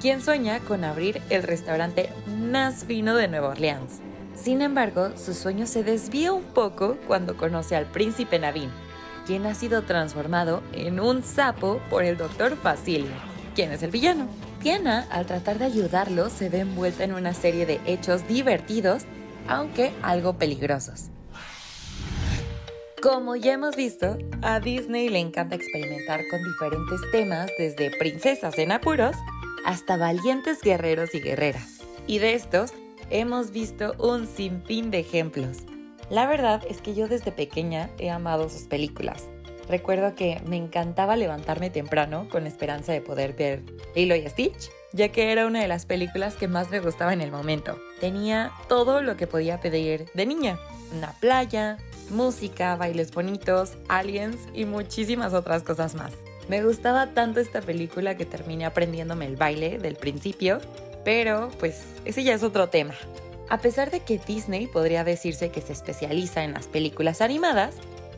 quien 0.02 0.22
sueña 0.22 0.60
con 0.60 0.84
abrir 0.84 1.22
el 1.30 1.44
restaurante 1.44 2.10
más 2.28 2.86
fino 2.86 3.16
de 3.16 3.28
Nueva 3.28 3.50
Orleans. 3.50 4.00
Sin 4.36 4.62
embargo, 4.62 5.12
su 5.18 5.34
sueño 5.34 5.66
se 5.66 5.84
desvía 5.84 6.32
un 6.32 6.44
poco 6.44 6.98
cuando 7.08 7.38
conoce 7.38 7.76
al 7.76 7.86
príncipe 7.86 8.40
Navin, 8.40 8.70
quien 9.26 9.46
ha 9.46 9.56
sido 9.56 9.82
transformado 9.82 10.62
en 10.74 11.00
un 11.00 11.24
sapo 11.24 11.82
por 11.90 12.04
el 12.04 12.18
doctor 12.18 12.56
Facilio, 12.56 13.12
quien 13.56 13.72
es 13.72 13.84
el 13.84 13.92
villano. 13.92 14.28
Tiana, 14.62 15.08
al 15.10 15.26
tratar 15.26 15.60
de 15.60 15.66
ayudarlo, 15.66 16.30
se 16.30 16.50
ve 16.50 16.60
envuelta 16.60 17.04
en 17.04 17.14
una 17.14 17.34
serie 17.34 17.66
de 17.66 17.80
hechos 17.86 18.28
divertidos, 18.28 19.04
aunque 19.48 19.92
algo 20.02 20.38
peligrosos. 20.38 21.10
Como 23.02 23.36
ya 23.36 23.54
hemos 23.54 23.76
visto, 23.76 24.18
a 24.42 24.60
Disney 24.60 25.10
le 25.10 25.20
encanta 25.20 25.56
experimentar 25.56 26.22
con 26.30 26.44
diferentes 26.44 27.00
temas, 27.12 27.52
desde 27.60 27.96
princesas 27.96 28.58
en 28.58 28.72
apuros 28.72 29.16
hasta 29.66 29.98
valientes 29.98 30.62
guerreros 30.62 31.14
y 31.14 31.20
guerreras. 31.20 31.80
Y 32.08 32.18
de 32.18 32.34
estos 32.34 32.74
hemos 33.12 33.52
visto 33.52 33.94
un 34.00 34.26
sinfín 34.26 34.90
de 34.90 35.00
ejemplos. 35.00 35.58
La 36.10 36.26
verdad 36.26 36.64
es 36.68 36.82
que 36.82 36.96
yo 36.96 37.08
desde 37.08 37.32
pequeña 37.32 37.92
he 38.00 38.10
amado 38.10 38.50
sus 38.50 38.64
películas. 38.64 39.26
Recuerdo 39.70 40.16
que 40.16 40.42
me 40.48 40.58
encantaba 40.58 41.18
levantarme 41.18 41.70
temprano 41.70 42.28
con 42.32 42.48
esperanza 42.48 42.94
de 42.94 43.02
poder 43.02 43.34
ver 43.34 43.62
Lilo 43.94 44.16
y 44.16 44.28
Stitch 44.28 44.72
ya 44.94 45.10
que 45.10 45.32
era 45.32 45.46
una 45.46 45.62
de 45.62 45.68
las 45.68 45.86
películas 45.86 46.36
que 46.36 46.48
más 46.48 46.70
me 46.70 46.80
gustaba 46.80 47.14
en 47.14 47.22
el 47.22 47.32
momento. 47.32 47.80
Tenía 48.00 48.52
todo 48.68 49.02
lo 49.02 49.18
que 49.18 49.28
podía 49.28 49.60
pedir 49.60 50.10
de 50.14 50.26
niña. 50.26 50.58
Una 50.96 51.12
playa, 51.20 51.78
música, 52.12 52.76
bailes 52.76 53.12
bonitos, 53.12 53.74
aliens 53.88 54.38
y 54.54 54.66
muchísimas 54.66 55.34
otras 55.34 55.64
cosas 55.64 55.96
más. 55.96 56.14
Me 56.50 56.64
gustaba 56.64 57.14
tanto 57.14 57.40
esta 57.40 57.62
película 57.62 58.16
que 58.16 58.26
terminé 58.26 58.66
aprendiéndome 58.66 59.26
el 59.26 59.36
baile 59.36 59.80
del 59.80 59.96
principio, 59.96 60.60
pero 61.04 61.50
pues 61.60 61.84
ese 62.06 62.24
ya 62.24 62.34
es 62.34 62.44
otro 62.44 62.70
tema. 62.70 62.94
A 63.50 63.60
pesar 63.60 63.92
de 63.92 64.02
que 64.02 64.18
Disney 64.18 64.68
podría 64.68 65.04
decirse 65.04 65.52
que 65.52 65.62
se 65.62 65.74
especializa 65.74 66.44
en 66.44 66.54
las 66.54 66.68
películas 66.68 67.22
animadas, 67.22 67.76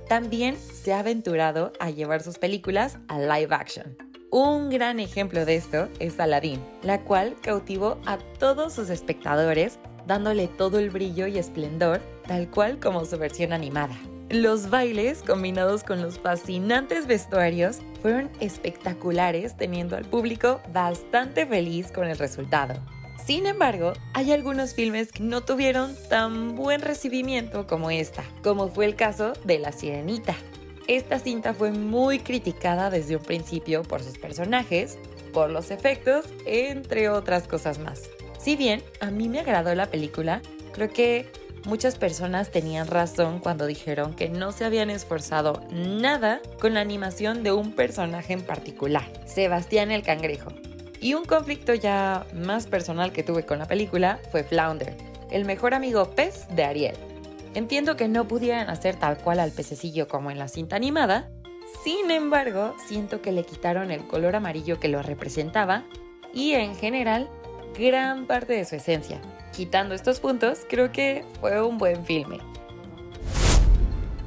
también 0.08 0.58
se 0.58 0.94
ha 0.94 1.00
aventurado 1.00 1.72
a 1.80 1.92
llevar 1.92 2.24
sus 2.24 2.40
películas 2.40 2.98
a 3.08 3.20
live 3.20 3.54
action. 3.54 3.96
Un 4.32 4.70
gran 4.70 5.00
ejemplo 5.00 5.46
de 5.46 5.56
esto 5.56 5.90
es 6.00 6.20
Aladdin, 6.20 6.64
la 6.84 7.02
cual 7.02 7.36
cautivó 7.42 8.00
a 8.06 8.18
todos 8.38 8.74
sus 8.74 8.90
espectadores 8.90 9.80
dándole 10.10 10.48
todo 10.48 10.80
el 10.80 10.90
brillo 10.90 11.28
y 11.28 11.38
esplendor, 11.38 12.02
tal 12.28 12.50
cual 12.50 12.80
como 12.80 13.06
su 13.06 13.20
versión 13.20 13.54
animada. 13.54 13.96
Los 14.32 14.72
bailes, 14.72 15.22
combinados 15.22 15.84
con 15.84 16.02
los 16.02 16.18
fascinantes 16.18 17.06
vestuarios, 17.06 17.78
fueron 18.02 18.32
espectaculares, 18.40 19.56
teniendo 19.56 19.96
al 19.96 20.06
público 20.06 20.62
bastante 20.74 21.46
feliz 21.46 21.92
con 21.92 22.08
el 22.08 22.18
resultado. 22.18 22.74
Sin 23.24 23.46
embargo, 23.46 23.94
hay 24.16 24.32
algunos 24.32 24.74
filmes 24.74 25.12
que 25.12 25.22
no 25.22 25.42
tuvieron 25.42 25.96
tan 26.10 26.56
buen 26.56 26.82
recibimiento 26.82 27.68
como 27.68 27.92
esta, 27.92 28.24
como 28.42 28.70
fue 28.70 28.86
el 28.86 28.96
caso 28.96 29.34
de 29.46 29.60
La 29.60 29.72
Sirenita. 29.72 30.36
Esta 30.88 31.20
cinta 31.20 31.54
fue 31.54 31.72
muy 31.72 32.18
criticada 32.18 32.90
desde 32.90 33.16
un 33.16 33.24
principio 33.24 33.84
por 33.84 34.02
sus 34.02 34.18
personajes, 34.18 34.98
por 35.34 35.52
los 35.52 35.70
efectos, 35.70 36.26
entre 36.48 37.10
otras 37.10 37.48
cosas 37.48 37.78
más. 37.78 38.10
Si 38.40 38.56
bien 38.56 38.82
a 39.02 39.12
mí 39.12 39.28
me 39.28 39.40
agradó 39.40 39.76
la 39.76 39.88
película, 39.88 40.42
creo 40.72 40.90
que 40.90 41.30
muchas 41.66 41.98
personas 41.98 42.52
tenían 42.52 42.88
razón 42.88 43.40
cuando 43.40 43.68
dijeron 43.68 44.16
que 44.16 44.30
no 44.30 44.54
se 44.54 44.64
habían 44.64 44.90
esforzado 44.90 45.62
nada 45.72 46.42
con 46.60 46.74
la 46.74 46.80
animación 46.80 47.44
de 47.44 47.52
un 47.52 47.74
personaje 47.74 48.32
en 48.32 48.42
particular, 48.42 49.12
Sebastián 49.26 49.92
el 49.92 50.04
Cangrejo. 50.04 50.54
Y 51.02 51.16
un 51.16 51.26
conflicto 51.26 51.74
ya 51.74 52.26
más 52.34 52.66
personal 52.68 53.12
que 53.12 53.24
tuve 53.24 53.46
con 53.46 53.60
la 53.60 53.68
película 53.68 54.20
fue 54.32 54.46
Flounder, 54.46 54.96
el 55.32 55.44
mejor 55.44 55.74
amigo 55.74 56.12
pez 56.12 56.48
de 56.56 56.64
Ariel. 56.64 56.96
Entiendo 57.56 57.98
que 57.98 58.08
no 58.08 58.26
pudieran 58.26 58.70
hacer 58.70 58.96
tal 58.96 59.18
cual 59.18 59.42
al 59.42 59.52
pececillo 59.52 60.08
como 60.08 60.32
en 60.32 60.40
la 60.40 60.48
cinta 60.48 60.78
animada, 60.78 61.30
sin 61.84 62.10
embargo, 62.10 62.74
siento 62.88 63.22
que 63.22 63.32
le 63.32 63.44
quitaron 63.44 63.92
el 63.92 64.08
color 64.08 64.36
amarillo 64.36 64.80
que 64.80 64.88
lo 64.88 65.02
representaba 65.02 65.84
y 66.34 66.54
en 66.54 66.76
general 66.76 67.30
gran 67.78 68.26
parte 68.26 68.54
de 68.54 68.66
su 68.66 68.76
esencia. 68.76 69.20
Quitando 69.56 69.96
estos 69.96 70.20
puntos, 70.20 70.60
creo 70.70 70.92
que 70.92 71.26
fue 71.40 71.62
un 71.62 71.78
buen 71.78 72.06
filme. 72.06 72.40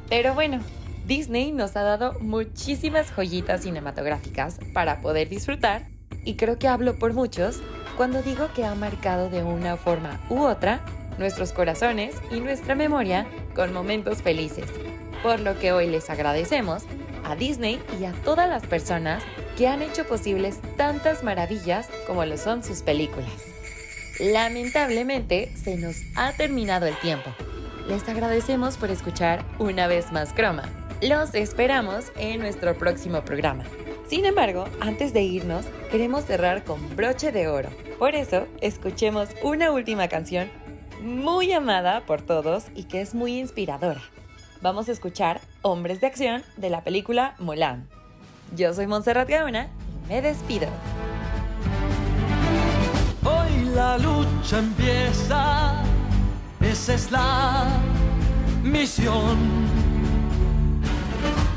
Pero 0.08 0.34
bueno, 0.34 0.60
Disney 1.06 1.52
nos 1.52 1.76
ha 1.76 1.82
dado 1.82 2.18
muchísimas 2.20 3.10
joyitas 3.10 3.62
cinematográficas 3.62 4.58
para 4.72 5.00
poder 5.00 5.28
disfrutar 5.28 5.86
y 6.24 6.34
creo 6.34 6.58
que 6.58 6.68
hablo 6.68 6.98
por 6.98 7.12
muchos 7.12 7.60
cuando 7.96 8.22
digo 8.22 8.48
que 8.54 8.64
ha 8.64 8.74
marcado 8.74 9.28
de 9.30 9.42
una 9.42 9.76
forma 9.76 10.20
u 10.28 10.40
otra 10.42 10.80
nuestros 11.18 11.52
corazones 11.52 12.14
y 12.30 12.40
nuestra 12.40 12.74
memoria 12.74 13.26
con 13.54 13.72
momentos 13.72 14.22
felices. 14.22 14.66
Por 15.22 15.40
lo 15.40 15.58
que 15.58 15.72
hoy 15.72 15.86
les 15.88 16.10
agradecemos 16.10 16.84
a 17.24 17.36
Disney 17.36 17.80
y 18.00 18.04
a 18.04 18.12
todas 18.24 18.48
las 18.48 18.66
personas 18.66 19.22
que 19.56 19.68
han 19.68 19.82
hecho 19.82 20.04
posibles 20.06 20.60
tantas 20.76 21.22
maravillas 21.22 21.88
como 22.06 22.24
lo 22.24 22.36
son 22.36 22.62
sus 22.62 22.82
películas. 22.82 23.30
Lamentablemente 24.20 25.52
se 25.56 25.76
nos 25.76 25.96
ha 26.16 26.32
terminado 26.32 26.86
el 26.86 26.96
tiempo. 26.96 27.30
Les 27.88 28.08
agradecemos 28.08 28.76
por 28.76 28.90
escuchar 28.90 29.44
una 29.58 29.86
vez 29.86 30.12
más 30.12 30.32
Croma. 30.32 30.64
Los 31.00 31.34
esperamos 31.34 32.12
en 32.16 32.40
nuestro 32.40 32.76
próximo 32.76 33.22
programa. 33.24 33.64
Sin 34.06 34.24
embargo, 34.24 34.66
antes 34.80 35.12
de 35.12 35.22
irnos, 35.22 35.66
queremos 35.90 36.24
cerrar 36.24 36.64
con 36.64 36.94
broche 36.94 37.32
de 37.32 37.48
oro. 37.48 37.70
Por 37.98 38.14
eso, 38.14 38.46
escuchemos 38.60 39.30
una 39.42 39.72
última 39.72 40.08
canción 40.08 40.50
muy 41.00 41.52
amada 41.52 42.02
por 42.06 42.22
todos 42.22 42.66
y 42.74 42.84
que 42.84 43.00
es 43.00 43.14
muy 43.14 43.38
inspiradora. 43.38 44.02
Vamos 44.60 44.88
a 44.88 44.92
escuchar 44.92 45.40
Hombres 45.62 46.00
de 46.00 46.06
Acción 46.06 46.44
de 46.56 46.70
la 46.70 46.84
película 46.84 47.34
Mulan. 47.38 47.88
Yo 48.56 48.74
soy 48.74 48.86
Montserrat 48.86 49.28
Gaona 49.28 49.68
y 50.04 50.08
me 50.08 50.22
despido. 50.22 50.68
Hoy 53.24 53.64
la 53.74 53.98
lucha 53.98 54.58
empieza, 54.58 55.82
esa 56.60 56.94
es 56.94 57.10
la 57.10 57.64
misión 58.62 59.72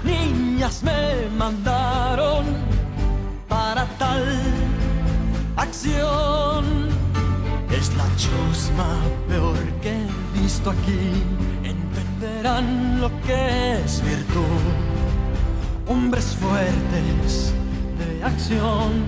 niñas 0.06 0.84
me 0.84 1.28
mandaron 1.38 2.46
para 3.48 3.86
tal 3.98 4.24
acción. 5.58 6.90
Es 7.70 7.94
la 7.96 8.06
chusma 8.16 8.90
peor 9.28 9.58
que 9.82 9.92
he 9.92 10.40
visto 10.42 10.70
aquí. 10.70 11.24
Entenderán 11.64 13.02
lo 13.02 13.10
que 13.26 13.82
es 13.84 14.02
virtud. 14.04 14.95
Hombres 15.88 16.36
fuertes 16.42 17.54
de 18.00 18.24
acción 18.24 19.04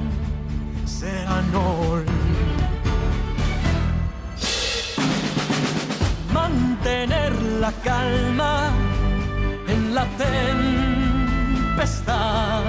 serán 0.85 1.45
hoy. 1.55 2.03
Mantener 6.31 7.33
la 7.59 7.71
calma 7.83 8.69
en 9.67 9.95
la 9.95 10.05
tempestad. 11.77 12.63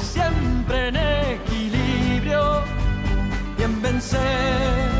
Siempre 0.00 0.88
en 0.88 0.96
equilibrio 0.96 2.62
y 3.58 3.62
en 3.62 3.82
vencer, 3.82 4.90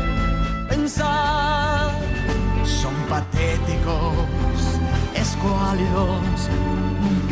pensar. 0.67 1.91
Son 2.65 2.93
patéticos, 3.07 4.13
escuálidos, 5.15 6.49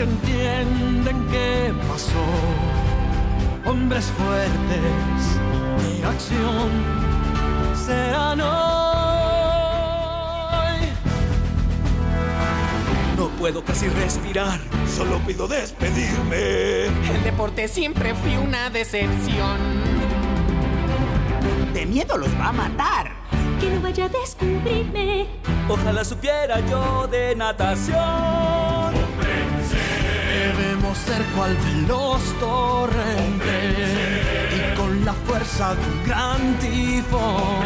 que 0.02 0.10
entienden 0.10 1.28
qué 1.30 1.74
pasó. 1.88 2.26
Hombres 3.66 4.06
fuertes 4.18 5.40
de 6.00 6.06
acción 6.06 6.70
serán 7.76 8.42
hoy. 8.42 8.50
No 13.16 13.30
puedo 13.38 13.64
casi 13.64 13.88
respirar, 13.90 14.60
solo 14.88 15.20
pido 15.20 15.48
despedirme. 15.48 16.86
El 16.86 17.24
deporte 17.24 17.68
siempre 17.68 18.16
fue 18.16 18.40
una 18.40 18.72
decepción. 18.72 19.58
De 21.74 21.86
miedo 21.86 22.18
los 22.18 22.30
va 22.40 22.48
a 22.48 22.52
matar. 22.52 23.12
Que 23.60 23.70
no 23.70 23.82
vaya 23.82 24.06
a 24.06 24.10
descubrirme. 24.10 25.28
Ojalá 25.70 26.04
supiera 26.04 26.60
yo 26.68 27.08
de 27.08 27.36
natación. 27.36 29.01
Ser 30.94 31.24
cual 31.36 31.56
veloz 31.58 32.22
torrente 32.40 33.58
y 34.56 34.60
con 34.76 35.04
la 35.04 35.14
fuerza 35.14 35.74
de 35.74 35.82
un 35.82 36.04
gran 36.06 36.60
tifón, 36.60 37.66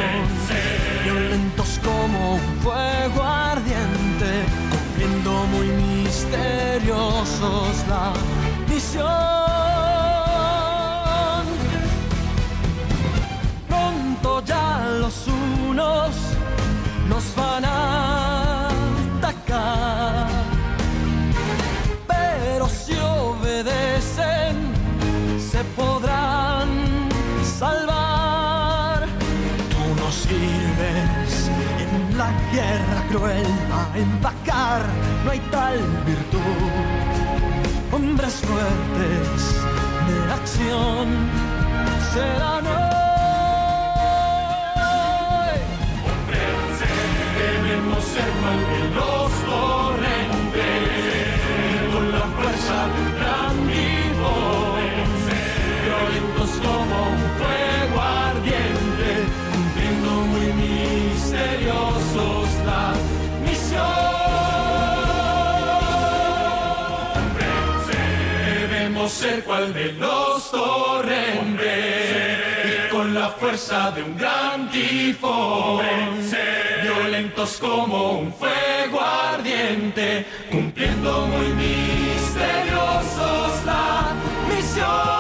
violentos 1.03 1.77
como 1.83 2.35
un 2.35 2.41
fuego 2.61 3.23
ardiente, 3.23 4.45
cumpliendo 4.71 5.45
muy 5.47 5.67
misteriosos 5.67 7.85
la 7.89 8.13
misión. 8.69 9.03
Pronto 13.67 14.41
ya 14.45 14.85
los 15.01 15.27
unos 15.27 16.15
nos 17.09 17.35
van 17.35 17.65
a 17.65 18.04
salvar. 27.65 28.99
Tú 29.73 29.83
no 30.01 30.07
sirves 30.11 31.31
en 31.83 31.93
la 32.17 32.29
guerra 32.55 32.99
cruel 33.11 33.51
a 33.79 33.81
empacar, 33.97 34.81
no 35.23 35.31
hay 35.31 35.41
tal 35.55 35.77
virtud. 36.11 36.61
Hombres 37.91 38.35
fuertes 38.49 39.39
de 40.07 40.17
acción 40.39 41.05
serán 42.13 42.63
hoy. 42.67 42.85
Debemos 47.39 48.03
ser 48.13 48.31
mal 48.43 48.59
ser 69.25 69.43
cual 69.43 69.73
de 69.73 69.91
los 69.93 70.51
torrentes 70.51 71.65
y 72.65 72.89
con 72.91 73.13
la 73.13 73.29
fuerza 73.29 73.91
de 73.91 74.03
un 74.03 74.17
gran 74.17 74.69
tifón, 74.69 75.81
violentos 76.83 77.57
como 77.57 78.19
un 78.19 78.33
fuego 78.33 79.01
ardiente, 79.01 80.25
cumpliendo 80.51 81.27
muy 81.27 81.47
misteriosos 81.53 82.45
la 83.65 84.13
misión. 84.47 85.15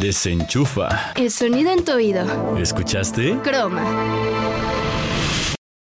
Desenchufa. 0.00 1.12
El 1.14 1.30
sonido 1.30 1.72
en 1.72 1.84
tu 1.84 1.92
oído. 1.92 2.56
¿Escuchaste? 2.56 3.36
Croma. 3.42 3.84